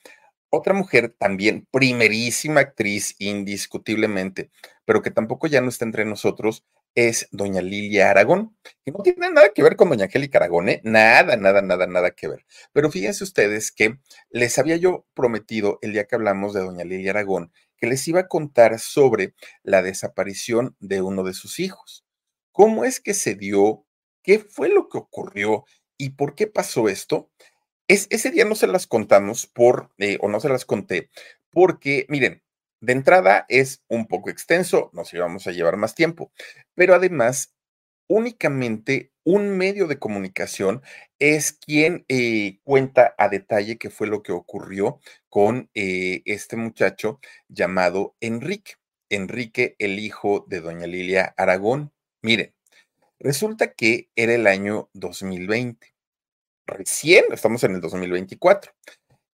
[0.48, 4.50] otra mujer también, primerísima actriz, indiscutiblemente,
[4.86, 6.64] pero que tampoco ya no está entre nosotros,
[7.06, 10.80] es doña Lilia Aragón, que no tiene nada que ver con doña Angélica Aragón, ¿eh?
[10.82, 12.44] nada, nada, nada, nada que ver.
[12.72, 13.98] Pero fíjense ustedes que
[14.30, 18.20] les había yo prometido el día que hablamos de doña Lilia Aragón que les iba
[18.20, 22.04] a contar sobre la desaparición de uno de sus hijos.
[22.52, 23.86] ¿Cómo es que se dio?
[24.22, 25.64] ¿Qué fue lo que ocurrió?
[25.96, 27.30] ¿Y por qué pasó esto?
[27.86, 31.08] ese día no se las contamos por, eh, o no se las conté,
[31.50, 32.42] porque, miren,
[32.80, 36.32] de entrada es un poco extenso, nos íbamos a llevar más tiempo,
[36.74, 37.54] pero además,
[38.08, 40.82] únicamente un medio de comunicación
[41.18, 47.20] es quien eh, cuenta a detalle qué fue lo que ocurrió con eh, este muchacho
[47.48, 48.74] llamado Enrique.
[49.10, 51.92] Enrique, el hijo de doña Lilia Aragón.
[52.22, 52.54] Miren,
[53.18, 55.94] resulta que era el año 2020
[56.68, 58.72] recién, estamos en el 2024,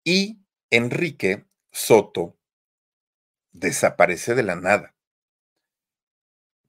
[0.04, 2.38] y Enrique Soto
[3.52, 4.96] desaparece de la nada.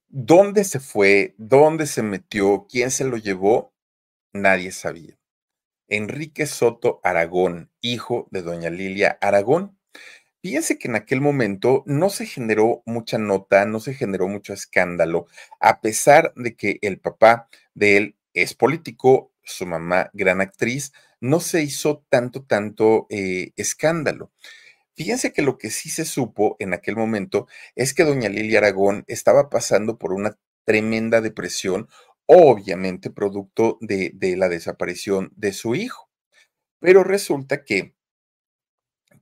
[0.08, 1.34] ¿Dónde se fue?
[1.38, 2.66] ¿Dónde se metió?
[2.68, 3.72] ¿Quién se lo llevó?
[4.32, 5.18] Nadie sabía.
[5.88, 9.78] Enrique Soto Aragón, hijo de doña Lilia Aragón.
[10.42, 15.26] Fíjense que en aquel momento no se generó mucha nota, no se generó mucho escándalo,
[15.60, 21.40] a pesar de que el papá de él es político, su mamá, gran actriz, no
[21.40, 24.32] se hizo tanto, tanto eh, escándalo.
[25.02, 29.02] Fíjense que lo que sí se supo en aquel momento es que doña Lilia Aragón
[29.08, 31.88] estaba pasando por una tremenda depresión,
[32.26, 36.08] obviamente producto de, de la desaparición de su hijo.
[36.78, 37.96] Pero resulta que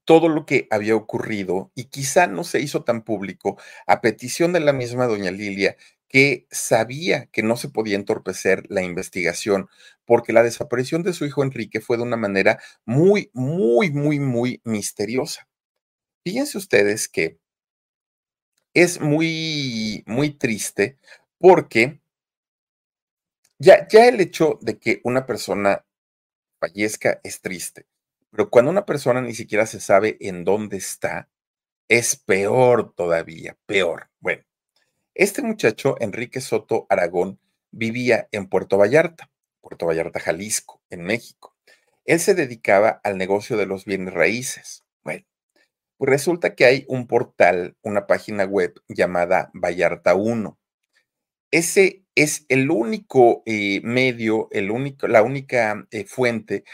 [0.05, 4.61] todo lo que había ocurrido y quizá no se hizo tan público a petición de
[4.61, 9.71] la misma doña Lilia, que sabía que no se podía entorpecer la investigación,
[10.05, 14.61] porque la desaparición de su hijo Enrique fue de una manera muy, muy, muy, muy
[14.65, 15.50] misteriosa.
[16.31, 17.41] Fíjense ustedes que
[18.73, 20.97] es muy, muy triste
[21.39, 22.01] porque
[23.59, 25.85] ya, ya el hecho de que una persona
[26.61, 27.89] fallezca es triste,
[28.31, 31.29] pero cuando una persona ni siquiera se sabe en dónde está,
[31.89, 34.09] es peor todavía, peor.
[34.21, 34.45] Bueno,
[35.17, 37.41] este muchacho, Enrique Soto Aragón,
[37.73, 41.57] vivía en Puerto Vallarta, Puerto Vallarta, Jalisco, en México.
[42.05, 44.85] Él se dedicaba al negocio de los bienes raíces.
[46.01, 50.59] Pues resulta que hay un portal, una página web llamada Vallarta 1.
[51.51, 56.65] Ese es el único eh, medio, el único, la única eh, fuente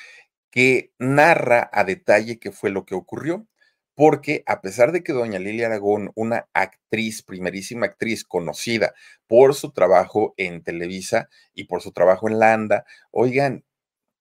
[0.48, 3.48] que narra a detalle qué fue lo que ocurrió
[3.96, 8.94] porque a pesar de que doña Lilia Aragón, una actriz, primerísima actriz conocida
[9.26, 13.64] por su trabajo en Televisa y por su trabajo en Landa, oigan,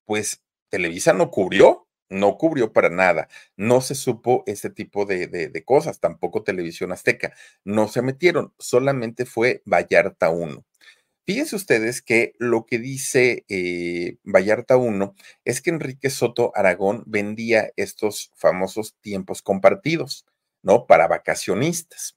[0.04, 5.64] pues Televisa no cubrió, no cubrió para nada, no se supo este tipo de, de,
[5.64, 10.64] cosas, tampoco Televisión Azteca, no se metieron, solamente fue Vallarta 1.
[11.26, 15.14] Fíjense ustedes que lo que dice eh, Vallarta 1
[15.44, 20.24] es que Enrique Soto Aragón vendía estos famosos tiempos compartidos,
[20.62, 20.86] ¿no?
[20.86, 22.15] Para vacacionistas.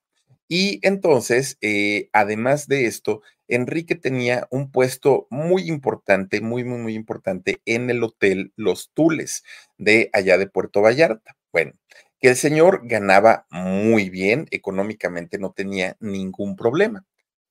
[0.50, 6.96] Y entonces, eh, además de esto, Enrique tenía un puesto muy importante, muy, muy, muy
[6.96, 9.44] importante en el hotel Los Tules
[9.78, 11.38] de allá de Puerto Vallarta.
[11.54, 11.74] Bueno,
[12.20, 17.06] que el señor ganaba muy bien, económicamente no tenía ningún problema.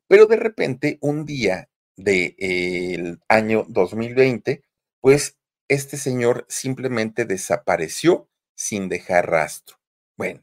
[0.08, 4.62] Pero de repente, un día del año 2020,
[5.00, 5.36] pues
[5.68, 9.78] este señor simplemente desapareció sin dejar rastro.
[10.16, 10.42] Bueno,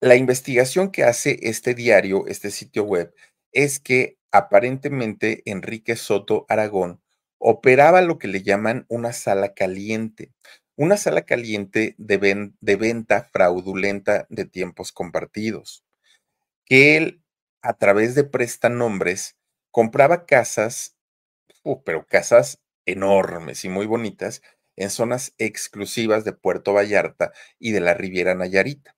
[0.00, 3.14] la investigación que hace este diario, este sitio web,
[3.52, 7.02] es que aparentemente Enrique Soto Aragón
[7.38, 10.32] operaba lo que le llaman una sala caliente,
[10.76, 12.16] una sala caliente de,
[12.76, 15.84] venta fraudulenta de tiempos compartidos,
[16.64, 17.22] que él
[17.60, 19.36] a través de prestanombres
[19.70, 20.96] compraba casas,
[21.62, 24.42] uh, pero casas enormes y muy bonitas
[24.76, 28.96] en zonas exclusivas de Puerto Vallarta y de la Riviera Nayarita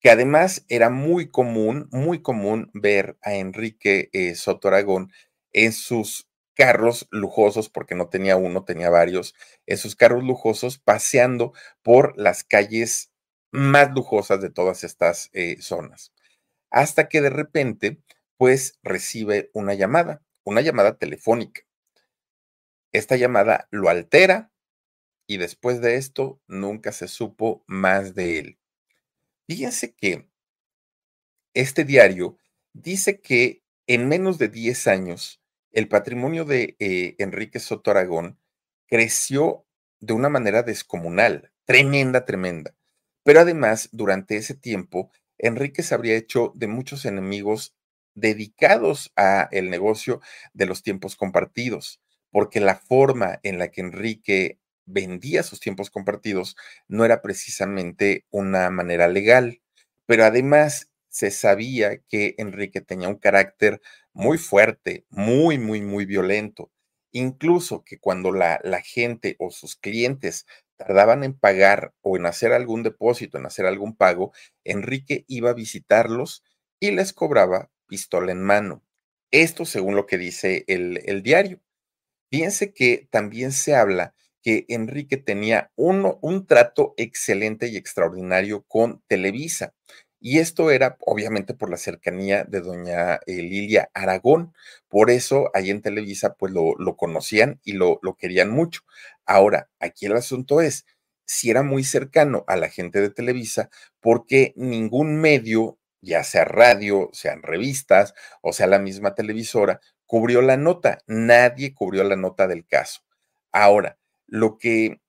[0.00, 5.12] que además era muy común, muy común ver a Enrique eh, Soto Aragón
[5.52, 9.34] en sus carros lujosos, porque no tenía uno, tenía varios,
[9.66, 13.10] en sus carros lujosos paseando por las calles
[13.52, 16.12] más lujosas de todas estas eh, zonas.
[16.70, 18.02] Hasta que de repente,
[18.36, 21.62] pues recibe una llamada, una llamada telefónica.
[22.92, 24.52] Esta llamada lo altera
[25.26, 28.59] y después de esto nunca se supo más de él.
[29.50, 30.28] Fíjense que
[31.54, 32.38] este diario
[32.72, 38.38] dice que en menos de 10 años el patrimonio de eh, Enrique Soto Aragón
[38.86, 39.66] creció
[39.98, 42.76] de una manera descomunal, tremenda, tremenda.
[43.24, 47.74] Pero además, durante ese tiempo, Enrique se habría hecho de muchos enemigos
[48.14, 50.20] dedicados a el negocio
[50.52, 54.59] de los tiempos compartidos, porque la forma en la que Enrique
[54.90, 56.56] vendía sus tiempos compartidos
[56.88, 59.60] no era precisamente una manera legal,
[60.06, 63.80] pero además se sabía que Enrique tenía un carácter
[64.12, 66.70] muy fuerte, muy, muy, muy violento.
[67.12, 72.52] Incluso que cuando la, la gente o sus clientes tardaban en pagar o en hacer
[72.52, 74.32] algún depósito, en hacer algún pago,
[74.64, 76.44] Enrique iba a visitarlos
[76.78, 78.82] y les cobraba pistola en mano.
[79.32, 81.60] Esto según lo que dice el, el diario.
[82.30, 89.02] Fíjense que también se habla que Enrique tenía uno, un trato excelente y extraordinario con
[89.08, 89.74] Televisa.
[90.22, 94.52] Y esto era obviamente por la cercanía de doña eh, Lilia Aragón.
[94.88, 98.82] Por eso ahí en Televisa pues lo, lo conocían y lo, lo querían mucho.
[99.26, 100.84] Ahora, aquí el asunto es,
[101.24, 107.08] si era muy cercano a la gente de Televisa, porque ningún medio, ya sea radio,
[107.12, 110.98] sean revistas o sea la misma televisora, cubrió la nota.
[111.06, 113.00] Nadie cubrió la nota del caso.
[113.52, 113.96] Ahora,
[114.30, 115.00] lo que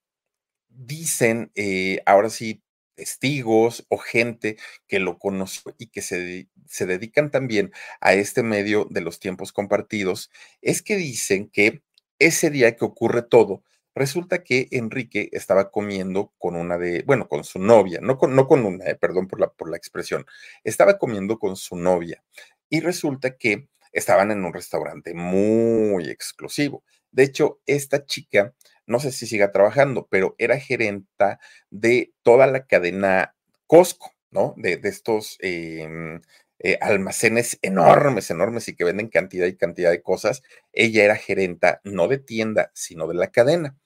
[0.68, 2.62] dicen, eh, ahora sí,
[2.94, 4.56] testigos o gente
[4.86, 9.52] que lo conoció y que se, se dedican también a este medio de los tiempos
[9.52, 10.30] compartidos,
[10.60, 11.82] es que dicen que
[12.18, 13.62] ese día que ocurre todo,
[13.94, 18.46] resulta que Enrique estaba comiendo con una de, bueno, con su novia, no con, no
[18.46, 20.26] con una, eh, perdón por la, por la expresión,
[20.64, 22.22] estaba comiendo con su novia
[22.68, 26.84] y resulta que estaban en un restaurante muy exclusivo.
[27.10, 28.54] De hecho, esta chica
[28.92, 33.34] no sé si siga trabajando, pero era gerenta de toda la cadena
[33.66, 34.54] Costco, ¿no?
[34.58, 36.20] De, estos em,
[36.58, 40.42] eh, almacenes enormes, enormes y que venden cantidad y cantidad de cosas.
[40.72, 43.76] Ella era gerenta no de tienda, sino de la cadena.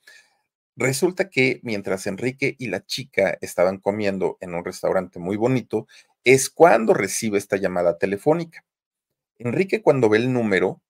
[0.75, 5.87] Resulta que mientras Enrique y la chica estaban comiendo en un restaurante muy bonito,
[6.23, 8.65] es cuando recibe esta llamada telefónica.
[9.39, 10.81] Enrique cuando ve el número,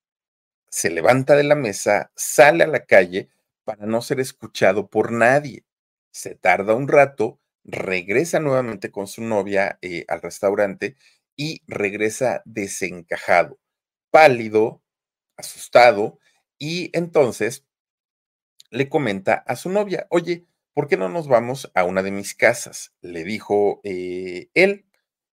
[0.69, 3.29] se levanta de la mesa, sale a la calle
[3.67, 5.65] para no ser escuchado por nadie.
[6.11, 10.95] Se tarda un rato, regresa nuevamente con su novia eh, al restaurante
[11.35, 13.59] y regresa desencajado,
[14.09, 14.81] pálido,
[15.37, 16.19] asustado,
[16.59, 17.65] y entonces
[18.69, 22.35] le comenta a su novia, oye, ¿por qué no nos vamos a una de mis
[22.35, 22.93] casas?
[23.01, 24.85] Le dijo eh, él,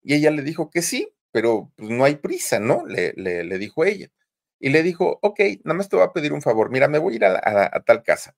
[0.01, 2.85] y ella le dijo que sí, pero pues, no hay prisa, ¿no?
[2.85, 4.09] Le, le, le dijo ella
[4.63, 7.15] y le dijo, ok, nada más te voy a pedir un favor, mira, me voy
[7.15, 8.37] a ir a, tal casa.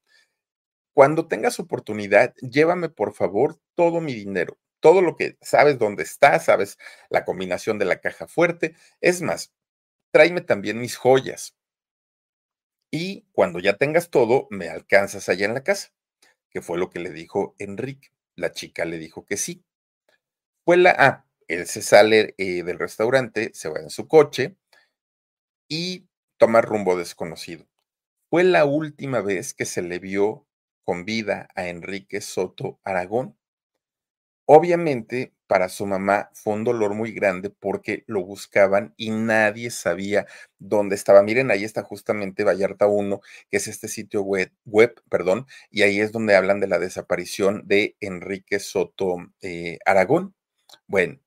[0.91, 6.39] Cuando tengas oportunidad, llévame por favor todo mi dinero, todo lo que sabes dónde está,
[6.39, 6.79] sabes
[7.11, 8.73] la combinación de la caja fuerte.
[9.01, 9.53] Es más,
[10.11, 11.55] tráeme también mis joyas.
[12.89, 15.93] Y cuando ya tengas todo, me alcanzas allá en la casa,
[16.49, 18.09] que fue lo que le dijo Enrique.
[18.35, 19.63] La chica le dijo que sí.
[20.63, 21.27] Fue la A.
[21.47, 24.57] él se sale eh, del restaurante, se va en su coche
[25.69, 27.65] y tomar rumbo desconocido.
[28.29, 30.45] Fue la última vez que se le vio
[30.83, 33.37] con vida a Enrique Soto Aragón.
[34.45, 40.25] Obviamente, para su mamá fue un dolor muy grande porque lo buscaban y nadie sabía
[40.59, 41.23] dónde estaba.
[41.23, 45.99] Miren, ahí está justamente Vallarta 1, que es este sitio web, web perdón, y ahí
[45.99, 50.35] es donde hablan de la desaparición de Enrique Soto eh, Aragón.
[50.87, 51.19] Bueno,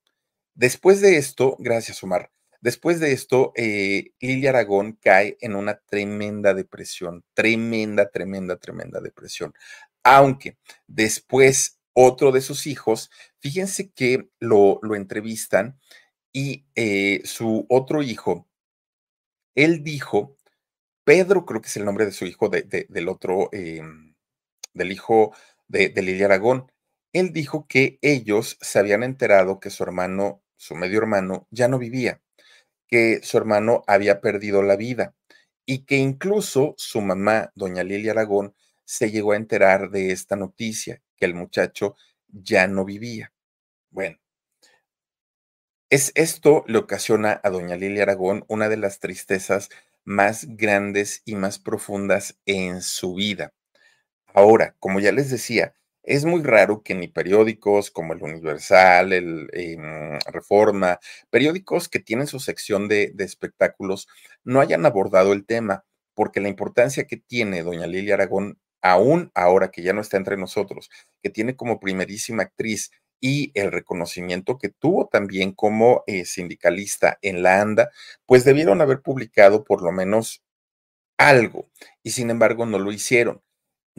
[0.55, 2.31] después de esto, gracias Omar,
[2.61, 9.53] Después de esto, eh, Lilia Aragón cae en una tremenda depresión, tremenda, tremenda, tremenda depresión.
[10.03, 10.57] Aunque
[10.87, 15.79] después otro de sus hijos, fíjense que lo, lo entrevistan
[16.33, 18.47] y eh, su otro hijo,
[19.55, 20.37] él dijo,
[21.03, 24.15] Pedro creo que es el nombre de su hijo, del otro, em,
[24.73, 25.33] del hijo
[25.67, 26.71] de, de Lilia Aragón,
[27.13, 31.79] él dijo que ellos se habían enterado que su hermano, su medio hermano, ya no
[31.79, 32.21] vivía,
[32.89, 35.15] que su hermano había perdido la vida
[35.65, 41.01] y que incluso su mamá, doña Lilia Aragón, se llegó a enterar de esta noticia,
[41.15, 41.95] que el muchacho
[42.27, 43.31] ya no vivía.
[43.91, 44.17] Bueno,
[45.91, 49.69] es esto le ocasiona a doña Lilia Aragón una de las tristezas
[50.03, 53.53] más grandes y más profundas en su vida.
[54.33, 55.75] Ahora, como ya les decía,
[56.09, 60.99] es muy raro que ni periódicos como el Universal, el em, Reforma,
[61.29, 64.07] periódicos que tienen su sección de, espectáculos,
[64.43, 65.85] no hayan abordado el tema,
[66.15, 70.35] porque la importancia que tiene doña Lilia Aragón, aún ahora que ya no está entre
[70.35, 70.89] nosotros,
[71.21, 72.89] que tiene como primerísima actriz
[73.21, 77.91] y el reconocimiento que tuvo también como eh, sindicalista en la ANDA,
[78.25, 80.41] pues debieron haber publicado por lo menos
[81.17, 81.69] algo
[82.01, 83.43] y sin embargo no lo hicieron.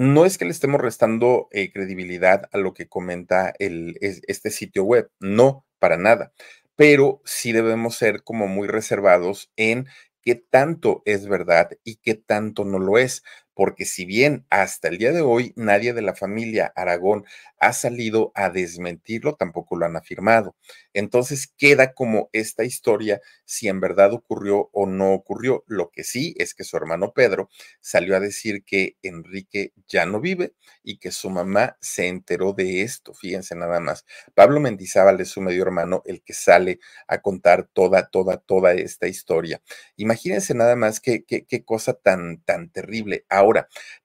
[0.00, 4.82] No es que le estemos restando eh, credibilidad a lo que comenta el, este sitio
[4.82, 6.32] web, no, para nada,
[6.74, 9.88] pero sí debemos ser como muy reservados en
[10.22, 13.22] qué tanto es verdad y qué tanto no lo es,
[13.60, 17.26] porque si bien hasta el día de hoy nadie de la familia Aragón
[17.58, 20.56] ha salido a desmentirlo, tampoco lo han afirmado.
[20.94, 25.62] Entonces queda como esta historia si en verdad ocurrió o no ocurrió.
[25.66, 27.50] Lo que sí es que su hermano Pedro
[27.80, 32.80] salió a decir que Enrique ya no vive y que su mamá se enteró de
[32.80, 33.12] esto.
[33.12, 34.06] Fíjense nada más.
[34.34, 39.06] Pablo Mendizábal es su medio hermano el que sale a contar toda, toda, toda esta
[39.06, 39.60] historia.
[39.96, 43.26] Imagínense nada más qué, qué, cosa tan, tan terrible.
[43.28, 43.49] Ahora,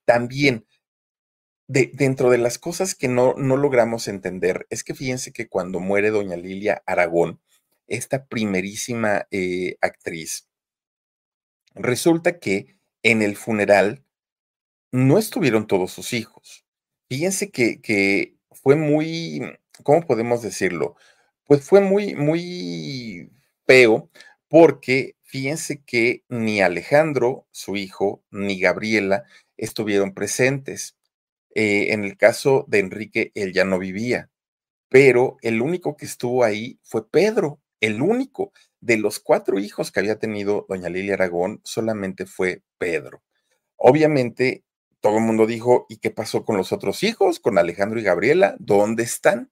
[0.06, 0.66] también
[1.68, 5.80] de, dentro de las cosas que no, no logramos entender es que fíjense que cuando
[5.80, 7.40] muere doña Lilia Aragón,
[7.88, 10.48] esta primerísima eh, actriz,
[11.76, 14.04] resulta que en el funeral
[14.92, 16.66] no estuvieron todos sus hijos.
[17.10, 19.42] Fíjense que, que fue muy,
[19.84, 20.96] ¿cómo podemos decirlo?
[21.46, 23.32] Pues fue muy, muy
[23.68, 24.10] feo
[24.48, 29.24] porque fíjense que ni Alejandro, su hijo, ni Gabriela
[29.58, 30.96] estuvieron presentes.
[31.56, 34.30] Eh, en el caso de Enrique, él ya no vivía,
[34.90, 38.54] pero el único que estuvo ahí fue Pedro, el único.
[38.82, 43.24] De los cuatro hijos que había tenido doña Lilia Aragón, solamente fue Pedro.
[43.78, 44.64] Obviamente,
[45.02, 48.56] todo el mundo dijo, ¿y qué pasó con los otros hijos, con Alejandro y Gabriela?
[48.60, 49.52] ¿Dónde están?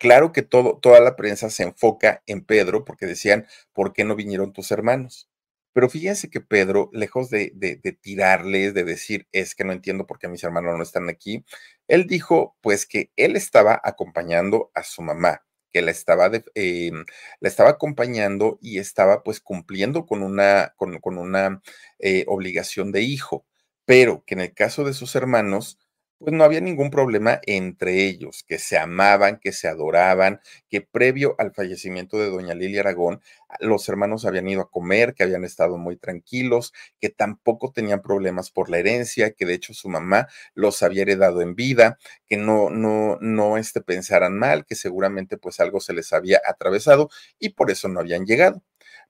[0.00, 4.16] Claro que todo, toda la prensa se enfoca en Pedro porque decían, ¿por qué no
[4.16, 5.28] vinieron tus hermanos?
[5.74, 10.18] Pero fíjense que Pedro, lejos de, de, tirarles, de decir, es que no entiendo por
[10.18, 11.44] qué mis hermanos no están aquí,
[11.86, 17.04] él dijo, pues que él estaba acompañando a su mamá, que la estaba, em,
[17.40, 21.60] la estaba acompañando y estaba pues cumpliendo con una, con, con una
[21.98, 23.44] eh, obligación de hijo,
[23.84, 25.78] pero que en el caso de sus hermanos,
[26.20, 31.34] pues no había ningún problema entre ellos, que se amaban, que se adoraban, que previo
[31.38, 33.22] al fallecimiento de doña Lilia Aragón,
[33.58, 38.50] los hermanos habían ido a comer, que habían estado muy tranquilos, que tampoco tenían problemas
[38.50, 42.70] por la herencia, que de hecho su mamá los había heredado en vida, que no,
[42.70, 47.08] no, no este, pensaran mal, que seguramente pues algo se les había atravesado
[47.38, 48.62] y por eso no habían llegado.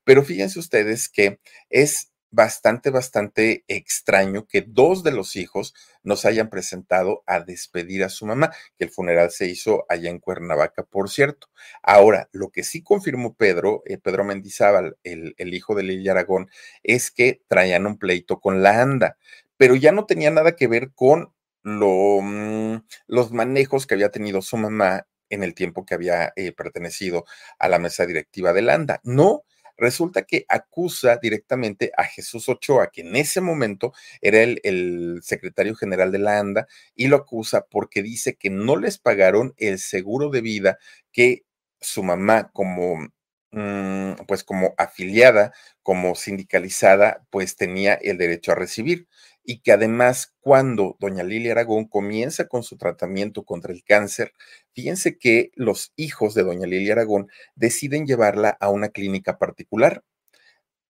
[0.05, 6.49] Pero fíjense ustedes que es bastante, bastante extraño que dos de los hijos nos hayan
[6.49, 11.11] presentado a despedir a su mamá, que el funeral se hizo allá en Cuernavaca, por
[11.11, 11.49] cierto.
[11.83, 16.49] Ahora, lo que sí confirmó Pedro, eh, Pedro Mendizábal, el, el, hijo de Lilia Aragón,
[16.83, 19.17] es que traían un pleito con la ANDA,
[19.57, 24.43] pero ya no tenía nada que ver con lo, mm, los manejos que había tenido
[24.43, 27.25] su mamá en el tiempo que había eh, pertenecido
[27.59, 29.01] a la mesa directiva de la ANDA.
[29.05, 29.45] No,
[29.81, 36.13] resulta que acusa directamente a Jesús Ochoa, que en ese momento era el, secretario general
[36.13, 40.43] de la ANDA, y lo acusa porque dice que no les pagaron el seguro de
[40.43, 40.79] vida
[41.13, 41.45] que
[41.81, 43.09] su mamá como
[43.53, 45.53] mm, pues como afiliada,
[45.83, 49.09] como sindicalizada, pues tenía el derecho a recibir
[49.51, 54.33] y que además cuando doña Lilia Aragón comienza con su tratamiento contra el cáncer,
[54.75, 57.27] fíjense que los hijos de doña Lilia Aragón
[57.57, 60.05] deciden llevarla a una clínica particular.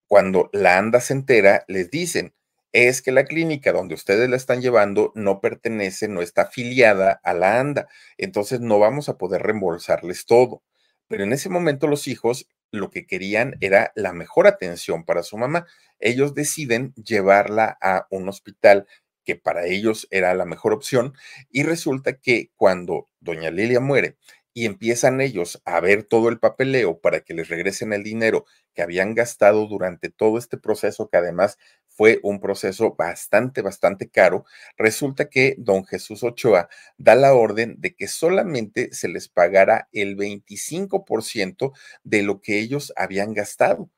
[0.06, 2.34] Cuando la ANDA se entera, les dicen,
[2.72, 7.32] es que la clínica donde ustedes la están llevando no pertenece, no está afiliada a
[7.32, 7.88] la ANDA,
[8.18, 10.62] entonces no vamos a poder reembolsarles todo.
[11.08, 15.36] Pero en ese momento los hijos lo que querían era la mejor atención para su
[15.38, 15.66] mamá.
[15.98, 18.86] Ellos deciden llevarla a un hospital
[19.24, 21.14] que para ellos era la mejor opción,
[21.50, 24.16] y resulta que cuando doña Lilia muere
[24.52, 28.82] y empiezan ellos a ver todo el papeleo para que les regresen el dinero que
[28.82, 31.58] habían gastado durante todo este proceso, que además
[31.91, 34.45] fue un proceso bastante, bastante caro,
[34.78, 40.16] resulta que don Jesús Ochoa da la orden de que solamente se les pagara el
[40.16, 41.72] 25%
[42.05, 43.91] de lo que ellos habían gastado.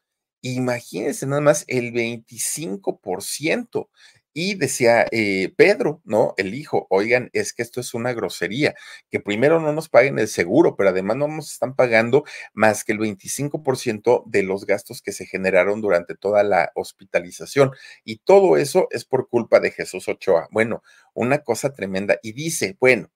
[0.43, 3.88] Imagínense nada más el 25%.
[4.34, 6.34] Y decía eh, Pedro, ¿no?
[6.36, 8.74] El hijo, oigan, es que esto es una grosería,
[9.10, 12.24] que primero no nos paguen el seguro, pero además no nos están pagando
[12.54, 17.72] más que el 25% de los gastos que se generaron durante toda la hospitalización.
[18.04, 20.48] Y todo eso es por culpa de Jesús Ochoa.
[20.50, 20.82] Bueno,
[21.14, 22.18] una cosa tremenda.
[22.22, 23.10] Y dice, bueno,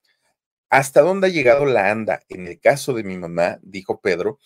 [0.71, 2.23] ¿hasta dónde ha llegado la anda?
[2.29, 4.39] En el caso de mi mamá, dijo Pedro,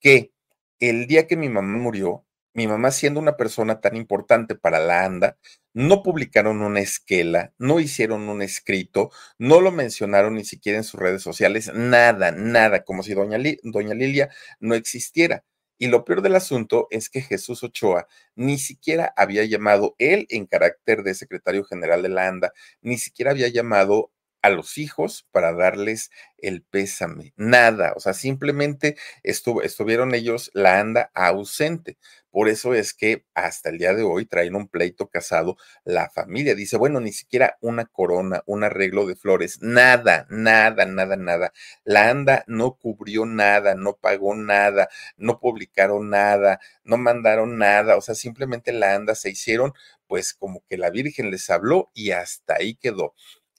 [0.00, 0.32] que
[0.80, 2.25] el día que mi mamá murió,
[2.56, 5.36] mi mamá siendo una persona tan importante para la ANDA,
[5.74, 10.98] no publicaron una esquela, no hicieron un escrito, no lo mencionaron ni siquiera en sus
[10.98, 15.44] redes sociales, nada, nada, como si doña, doña Lilia no existiera.
[15.78, 20.46] Y lo peor del asunto es que Jesús Ochoa ni siquiera había llamado él en
[20.46, 24.10] carácter de secretario general de la ANDA, ni siquiera había llamado
[24.46, 31.10] a los hijos para darles el pésame, nada, o sea, simplemente estuvieron ellos la anda
[31.14, 31.96] ausente.
[32.30, 36.54] Por eso es que hasta el día de hoy traen un pleito casado la familia.
[36.54, 41.52] Dice, bueno, ni siquiera una corona, un arreglo de flores, nada, nada, nada, nada.
[41.84, 48.02] La anda no cubrió nada, no pagó nada, no publicaron nada, no mandaron nada, o
[48.02, 49.72] sea, simplemente la anda se hicieron
[50.06, 53.14] pues como que la Virgen les habló y hasta ahí quedó.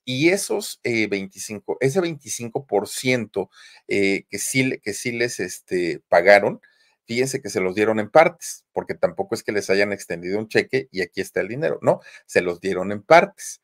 [0.09, 3.49] Y esos 25, eh, ese 25%
[3.89, 6.61] eh, que, sí, que sí les este, pagaron,
[7.05, 10.47] fíjense que se los dieron en partes, porque tampoco es que les hayan extendido un
[10.47, 13.61] cheque y aquí está el dinero, no, se los dieron en partes.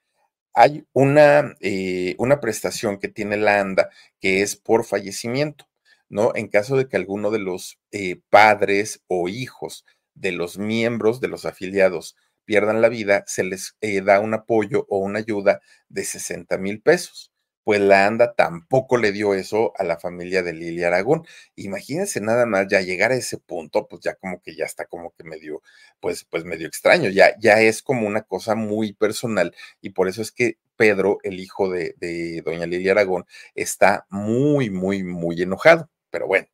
[0.53, 3.89] Hay una, eh, una prestación que tiene la ANDA
[4.19, 5.69] que es por fallecimiento,
[6.09, 6.35] ¿no?
[6.35, 7.79] En caso de que alguno de los
[8.29, 14.01] padres o hijos de los miembros de los afiliados pierdan la vida, se les eh,
[14.01, 17.31] da un apoyo o una ayuda de 60 mil pesos.
[17.63, 21.25] Pues la ANDA tampoco le dio eso a la familia de Lili Aragón.
[21.55, 25.11] Imagínense nada más ya llegar a ese punto, pues ya como que ya está como
[25.11, 25.61] que medio,
[26.01, 30.21] pues, pues medio extraño, ya, ya es como una cosa muy personal y por eso
[30.21, 33.25] es que Pedro, el hijo de, de doña Lili Aragón,
[33.55, 35.89] está muy, muy, muy enojado.
[36.09, 36.47] Pero bueno,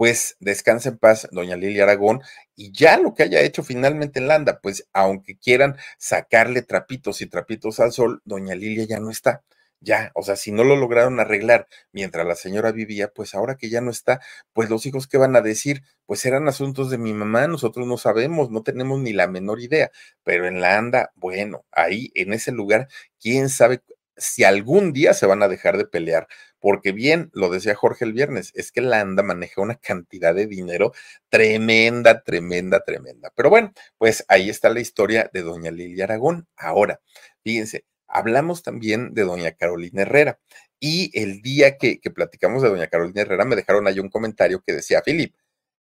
[0.00, 2.22] pues descanse en paz, doña Lilia Aragón,
[2.56, 7.26] y ya lo que haya hecho finalmente en Landa, pues aunque quieran sacarle trapitos y
[7.26, 9.42] trapitos al sol, doña Lilia ya no está.
[9.78, 13.68] Ya, o sea, si no lo lograron arreglar mientras la señora vivía, pues ahora que
[13.68, 14.22] ya no está,
[14.54, 17.98] pues los hijos que van a decir, pues eran asuntos de mi mamá, nosotros no
[17.98, 19.90] sabemos, no tenemos ni la menor idea,
[20.24, 22.88] pero en la anda, bueno, ahí en ese lugar,
[23.20, 23.82] quién sabe
[24.20, 26.28] si algún día se van a dejar de pelear,
[26.60, 30.46] porque bien, lo decía Jorge el viernes, es que la ANDA maneja una cantidad de
[30.46, 30.92] dinero
[31.30, 33.32] tremenda, tremenda, tremenda.
[33.34, 36.46] Pero bueno, pues ahí está la historia de doña Lilia Aragón.
[36.56, 37.00] Ahora,
[37.42, 40.38] fíjense, hablamos también de doña Carolina Herrera.
[40.78, 44.62] Y el día que, que platicamos de doña Carolina Herrera, me dejaron ahí un comentario
[44.66, 45.34] que decía, Filip,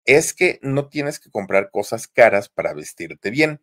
[0.05, 3.61] es que no tienes que comprar cosas caras para vestirte bien.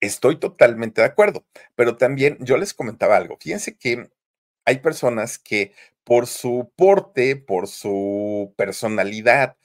[0.00, 3.38] Estoy totalmente de acuerdo, pero también yo les comentaba algo.
[3.40, 4.10] Fíjense que
[4.66, 5.72] hay personas que
[6.04, 9.56] por su porte, por su personalidad,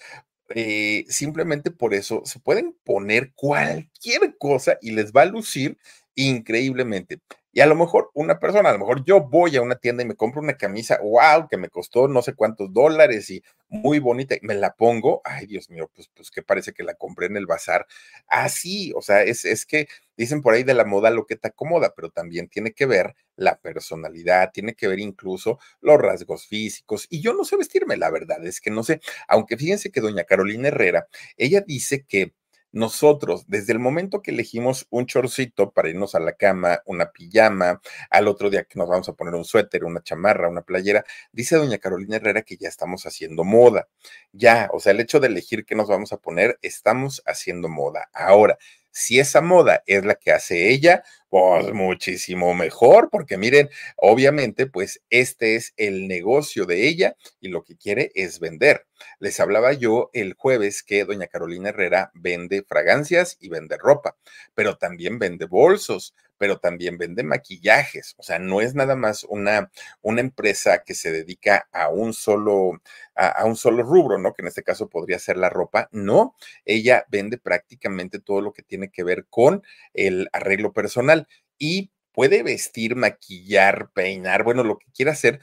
[0.50, 5.78] eh, simplemente por eso se pueden poner cualquier cosa y les va a lucir
[6.16, 7.20] increíblemente.
[7.54, 10.06] Y a lo mejor una persona, a lo mejor yo voy a una tienda y
[10.08, 14.36] me compro una camisa, wow, que me costó no sé cuántos dólares y muy bonita,
[14.36, 17.38] y me la pongo, ay Dios mío, pues, pues que parece que la compré en
[17.38, 17.88] el bazar.
[18.28, 19.88] Así, o sea, es, es que
[20.18, 23.16] dicen por ahí de la moda lo que te acomoda, pero también tiene que ver
[23.36, 27.08] la personalidad, tiene que ver incluso los rasgos físicos.
[27.10, 30.24] Y yo no sé vestirme, la verdad es que no sé, aunque fíjense que doña
[30.26, 32.34] Carolina Herrera, ella dice que
[32.72, 37.82] nosotros, desde el momento que elegimos un chorcito para irnos a la cama, una pijama,
[38.10, 41.56] al otro día que nos vamos a poner un suéter, una chamarra, una playera, dice
[41.56, 43.88] doña Carolina Herrera que ya estamos haciendo moda.
[44.32, 48.10] Ya, o sea, el hecho de elegir qué nos vamos a poner, estamos haciendo moda.
[48.14, 48.58] Ahora,
[48.92, 55.02] si esa moda es la que hace ella, pues muchísimo mejor, porque miren, obviamente, pues
[55.10, 58.86] este es el negocio de ella y lo que quiere es vender.
[59.18, 64.18] Les hablaba yo el jueves que doña Carolina Herrera vende fragancias y vende ropa,
[64.56, 68.16] pero también vende bolsos, pero también vende maquillajes.
[68.18, 69.70] O sea, no es nada más una,
[70.02, 72.82] una empresa que se dedica a un solo,
[73.14, 74.34] a, un solo rubro, ¿no?
[74.34, 75.88] Que en este caso podría ser la ropa.
[75.92, 76.36] No,
[76.66, 79.62] ella vende prácticamente todo lo que tiene que ver con
[79.94, 81.28] el arreglo personal.
[81.60, 85.42] Y puede vestir, maquillar, peinar, bueno, lo que quiera hacer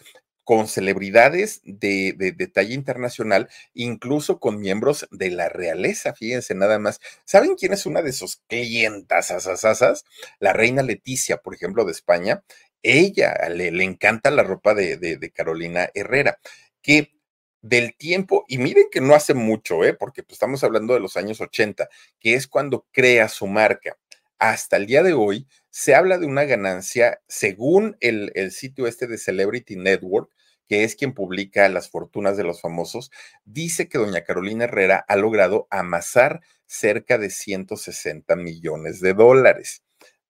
[0.49, 7.01] con celebridades de, de, talla internacional, incluso con miembros de la realeza, fíjense nada más.
[7.27, 10.07] ¿Saben quién es una de sus clientas asasasas?
[10.39, 12.45] La reina Leticia, por ejemplo, de España.
[12.83, 16.39] Ella le, le encanta la ropa de, de Carolina Herrera,
[16.81, 17.13] que
[17.61, 19.93] del tiempo, y miren que no hace mucho, ¿eh?
[19.93, 21.91] porque pues, estamos hablando de los años 80,
[22.21, 23.99] que es cuando crea su marca.
[24.39, 29.07] Hasta el día de hoy se habla de una ganancia, según el, el sitio este
[29.07, 30.31] de Celebrity Network,
[30.69, 33.11] que es quien publica las fortunas de los famosos,
[33.45, 39.83] dice que doña Carolina Herrera ha logrado amasar cerca de 160 millones de dólares.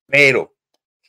[0.07, 0.55] Pero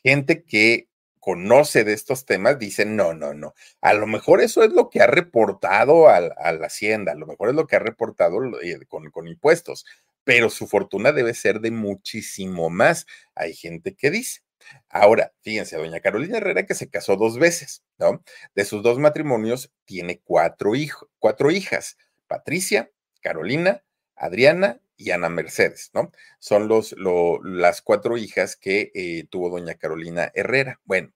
[0.03, 4.71] gente que conoce de estos temas dice, no, no, no, a lo mejor eso es
[4.71, 8.39] lo que ha reportado a, la hacienda, a lo mejor es lo que ha reportado
[8.61, 9.85] eh, con, con impuestos,
[10.23, 13.05] pero su fortuna debe ser de muchísimo más.
[13.35, 14.41] Hay gente que dice.
[14.89, 18.23] Ahora, fíjense, doña Carolina Herrera que se casó dos veces, ¿no?
[18.55, 20.73] De sus dos matrimonios tiene cuatro
[21.19, 21.97] cuatro hijas,
[22.27, 22.91] Patricia,
[23.21, 23.83] Carolina,
[24.15, 26.11] Adriana y Ana Mercedes, ¿no?
[26.39, 26.95] Son los,
[27.43, 30.79] las cuatro hijas que eh, tuvo doña Carolina Herrera.
[30.85, 31.11] Bueno,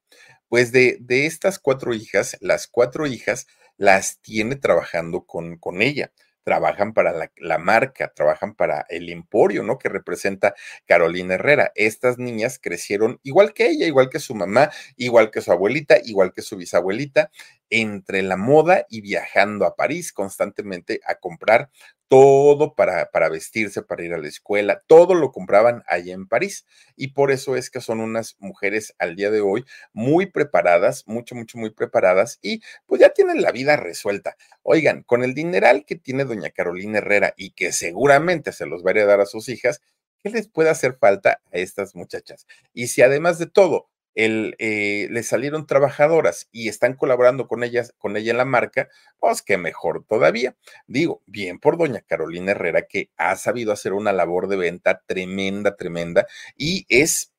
[0.47, 6.11] pues de, de, estas cuatro hijas, las cuatro hijas las tiene trabajando con, con ella
[6.43, 9.77] trabajan para la, marca, trabajan para el emporio, ¿no?
[9.77, 10.53] Que representa
[10.85, 11.71] Carolina Herrera.
[11.75, 16.33] Estas niñas crecieron igual que ella, igual que su mamá, igual que su abuelita, igual
[16.33, 17.31] que su bisabuelita,
[17.75, 21.71] entre la moda y viajando a París constantemente a comprar
[22.07, 26.67] todo para, para vestirse, para ir a la escuela, todo lo compraban ahí en París.
[26.95, 31.33] Y por eso es que son unas mujeres al día de hoy muy preparadas, mucho,
[31.33, 34.37] mucho, muy preparadas y pues ya tienen la vida resuelta.
[34.61, 38.89] Oigan, con el dineral que tiene doña Carolina Herrera y que seguramente se los va
[38.89, 39.81] a heredar a sus hijas,
[40.21, 42.45] ¿qué les puede hacer falta a estas muchachas?
[42.71, 47.93] Y si además de todo, el, eh, le salieron trabajadoras y están colaborando con ellas,
[47.97, 48.89] con ella en la marca,
[49.19, 50.55] pues que mejor todavía.
[50.87, 55.75] Digo, bien por doña Carolina Herrera, que ha sabido hacer una labor de venta tremenda,
[55.75, 57.33] tremenda, y es,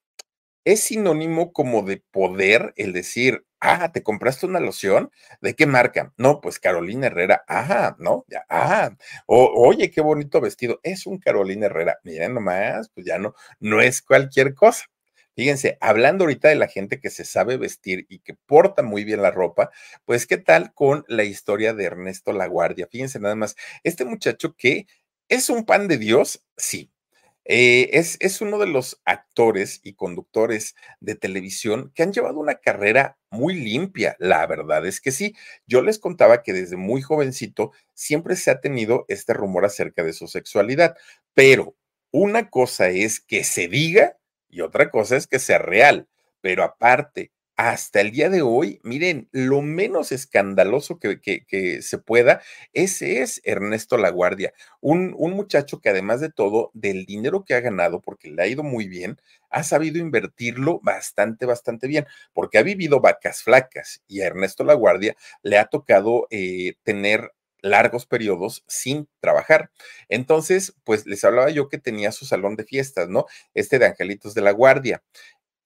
[0.64, 5.11] es sinónimo como de poder el decir, ah, ¿te compraste una loción?
[5.41, 6.12] ¿De qué marca?
[6.18, 8.25] No, pues Carolina Herrera, ah, ¿no?
[8.29, 8.91] Ya, ah,
[9.27, 14.03] oye, qué bonito vestido, es un Carolina Herrera, miren nomás, pues ya no, no es
[14.03, 14.85] cualquier cosa.
[15.37, 19.22] Fíjense, hablando ahorita de la gente que se sabe vestir y que porta muy bien
[19.22, 19.70] la ropa,
[20.05, 22.87] pues qué tal con la historia de Ernesto Laguardia.
[22.91, 24.87] Fíjense nada más, este muchacho que
[25.28, 26.91] es un pan de Dios, sí.
[27.47, 32.55] Eh, es, es uno de los actores y conductores de televisión que han llevado una
[32.57, 34.16] carrera muy limpia.
[34.18, 35.35] La verdad es que sí.
[35.66, 40.14] Yo les contaba que desde muy jovencito siempre se ha tenido este rumor acerca de
[40.14, 40.97] su sexualidad,
[41.35, 41.76] pero
[42.12, 44.16] una cosa es que se diga
[44.55, 46.07] y otra cosa es que sea real.
[46.41, 52.41] Pero aparte, hasta el día de hoy, miren, lo menos escandaloso que, que, se pueda,
[52.73, 57.61] ese es Ernesto Laguardia, un, un muchacho que además de todo, del dinero que ha
[57.61, 62.63] ganado, porque le ha ido muy bien, ha sabido invertirlo bastante, bastante bien, porque ha
[62.63, 67.33] vivido vacas flacas y a Ernesto Laguardia le ha tocado eh, tener
[67.65, 69.71] largos periodos sin trabajar.
[70.09, 73.27] Entonces, pues les hablaba yo que tenía su salón de fiestas, ¿no?
[73.55, 75.03] Este de Angelitos de la Guardia.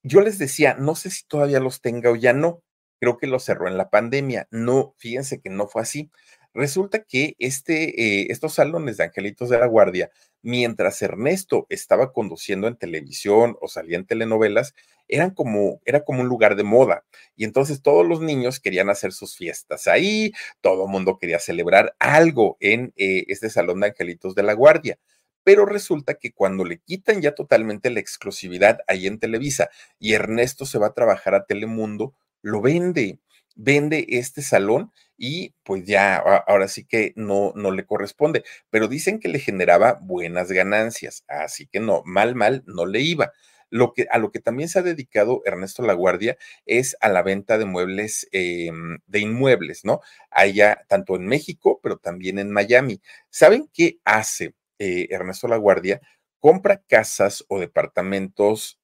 [0.02, 2.62] Yo les decía, no sé si todavía los tenga o ya no.
[3.00, 4.48] Creo que lo cerró en la pandemia.
[4.50, 6.10] No, fíjense que no fue así.
[6.54, 10.10] Resulta que este, eh, estos salones de Angelitos de la Guardia,
[10.42, 14.74] mientras Ernesto estaba conduciendo en televisión o salía en telenovelas,
[15.08, 17.04] eran como, era como un lugar de moda.
[17.36, 21.94] Y entonces todos los niños querían hacer sus fiestas ahí, todo el mundo quería celebrar
[21.98, 24.98] algo en eh, este salón de Angelitos de la Guardia.
[25.44, 30.66] Pero resulta que cuando le quitan ya totalmente la exclusividad ahí en Televisa y Ernesto
[30.66, 33.18] se va a trabajar a Telemundo, lo vende
[33.58, 39.18] vende este salón y pues ya ahora sí que no, no le corresponde, pero dicen
[39.18, 43.32] que le generaba buenas ganancias, así que no, mal, mal, no le iba.
[43.70, 47.58] Lo que, a lo que también se ha dedicado Ernesto Laguardia es a la venta
[47.58, 50.00] de muebles, em, de inmuebles, ¿no?
[50.30, 53.02] Allá, tanto en México, pero también en Miami.
[53.28, 56.00] ¿Saben qué hace eh, Ernesto Laguardia?
[56.40, 58.78] Compra casas o departamentos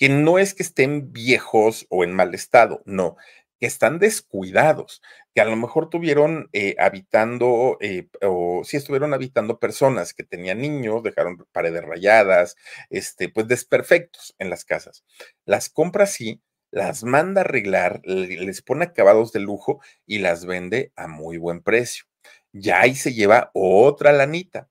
[0.00, 3.16] que no es que estén viejos o en mal estado, no,
[3.60, 5.02] que están descuidados,
[5.34, 10.60] que a lo mejor tuvieron eh, habitando, eh, o si estuvieron habitando personas que tenían
[10.60, 12.56] niños, dejaron paredes rayadas,
[12.88, 15.04] este, pues desperfectos en las casas.
[15.44, 16.40] Las compra así,
[16.70, 21.62] las manda a arreglar, les pone acabados de lujo y las vende a muy buen
[21.62, 22.04] precio.
[22.52, 24.68] Ya ahí se lleva otra lanita.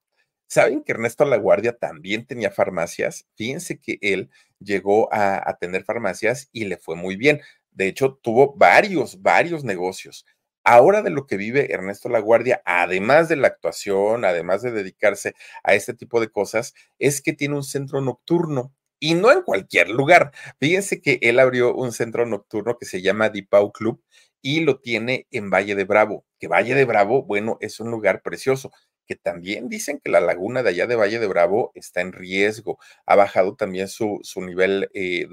[0.48, 3.28] ¿Saben que Ernesto Laguardia también tenía farmacias?
[3.36, 7.42] Fíjense que él llegó a, a tener farmacias y le fue muy bien.
[7.80, 10.26] De hecho, tuvo varios, varios negocios.
[10.66, 15.76] Ahora de lo que vive Ernesto Laguardia, además de la actuación, además de dedicarse a
[15.76, 20.32] este tipo de cosas, es que tiene un centro nocturno y no en cualquier lugar.
[20.60, 24.04] Fíjense que él abrió un centro nocturno que se llama Dipau Club
[24.42, 28.22] y lo tiene en Valle de Bravo, que Valle de Bravo, bueno, es un lugar
[28.22, 28.74] precioso
[29.08, 32.78] que también dicen que la laguna de allá de Valle de Bravo está en riesgo.
[33.08, 35.26] Ha bajado también su, su nivel eh,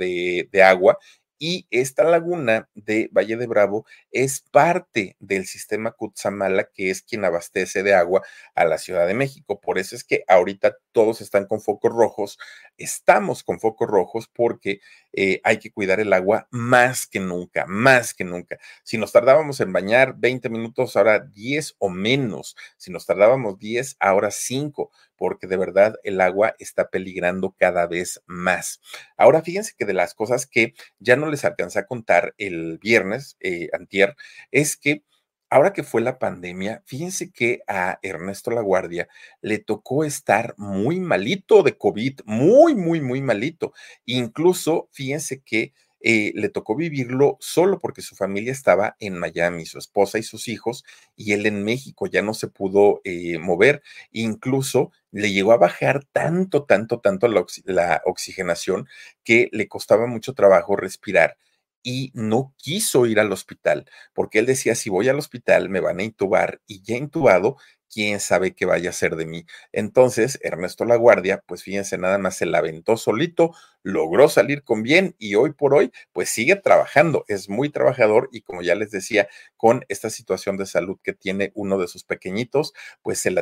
[0.50, 0.96] de agua
[1.38, 7.24] y esta laguna de Valle de Bravo es parte del sistema Cutzamala, que es quien
[7.24, 8.22] abastece de agua
[8.54, 9.60] a la Ciudad de México.
[9.60, 12.38] Por eso es que ahorita todos están con focos rojos,
[12.78, 14.80] estamos con focos rojos porque
[15.12, 18.58] eh, hay que cuidar el agua más que nunca, más que nunca.
[18.82, 22.56] Si nos tardábamos en bañar 20 minutos, ahora 10 o menos.
[22.76, 28.22] Si nos tardábamos 10, ahora 5 porque de verdad el agua está peligrando cada vez
[28.26, 28.80] más.
[29.16, 33.36] Ahora fíjense que de las cosas que ya no les alcancé a contar el viernes,
[33.40, 34.16] eh, antier,
[34.50, 35.02] es que
[35.50, 39.08] ahora que fue la pandemia, fíjense que a Ernesto Laguardia
[39.40, 43.72] le tocó estar muy malito de COVID, muy, muy, muy malito.
[44.04, 49.78] Incluso, fíjense que eh, le tocó vivirlo solo porque su familia estaba en Miami, su
[49.78, 50.84] esposa y sus hijos,
[51.16, 53.82] y él en México ya no se pudo eh, mover.
[54.12, 58.86] Incluso le llegó a bajar tanto, tanto, tanto la oxigenación
[59.24, 61.36] que le costaba mucho trabajo respirar
[61.82, 66.00] y no quiso ir al hospital, porque él decía, si voy al hospital me van
[66.00, 67.56] a intubar y ya intubado,
[67.88, 69.46] quién sabe qué vaya a ser de mí.
[69.72, 73.52] Entonces, Ernesto Laguardia, pues fíjense, nada más se la aventó solito,
[73.86, 78.42] logró salir con bien y hoy por hoy, pues sigue trabajando, es muy trabajador y
[78.42, 82.72] como ya les decía, con esta situación de salud que tiene uno de sus pequeñitos,
[83.02, 83.32] pues se,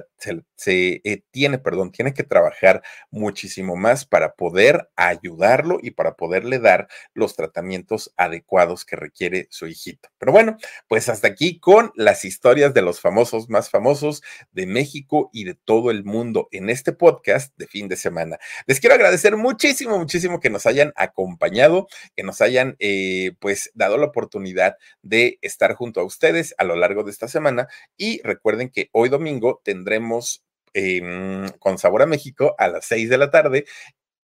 [0.56, 6.58] se, eh, tiene, perdón, tiene que trabajar muchísimo más para poder ayudarlo y para poderle
[6.58, 10.10] dar los tratamientos adecuados que requiere su hijito.
[10.18, 14.22] Pero bueno, pues hasta aquí con las historias de los famosos más famosos
[14.52, 18.38] de México y de todo el mundo en este podcast de fin de semana.
[18.66, 23.98] Les quiero agradecer muchísimo, muchísimo que nos hayan acompañado, que nos hayan eh, pues dado
[23.98, 27.68] la oportunidad de estar junto a ustedes a lo largo de esta semana.
[27.96, 33.18] Y recuerden que hoy domingo tendremos em, con Sabor a México a las seis de
[33.18, 33.64] la tarde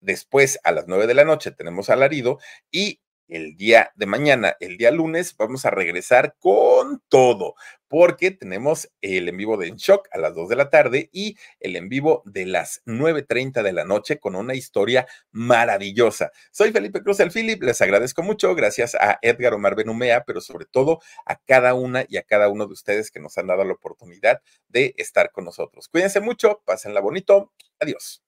[0.00, 2.38] Después, a las nueve de la noche, tenemos alarido
[2.70, 7.55] y el día de mañana, el día lunes, vamos a regresar con todo,
[7.87, 11.37] porque tenemos el en vivo de En Shock a las 2 de la tarde y
[11.61, 16.33] el en vivo de las 9.30 de la noche con una historia maravillosa.
[16.51, 20.66] Soy Felipe Cruz el Philip, les agradezco mucho, gracias a Edgar Omar Benumea, pero sobre
[20.66, 23.74] todo a cada una y a cada uno de ustedes que nos han dado la
[23.74, 25.89] oportunidad de estar con nosotros.
[25.89, 28.28] Cuídense mucho, pásenla bonito, adiós.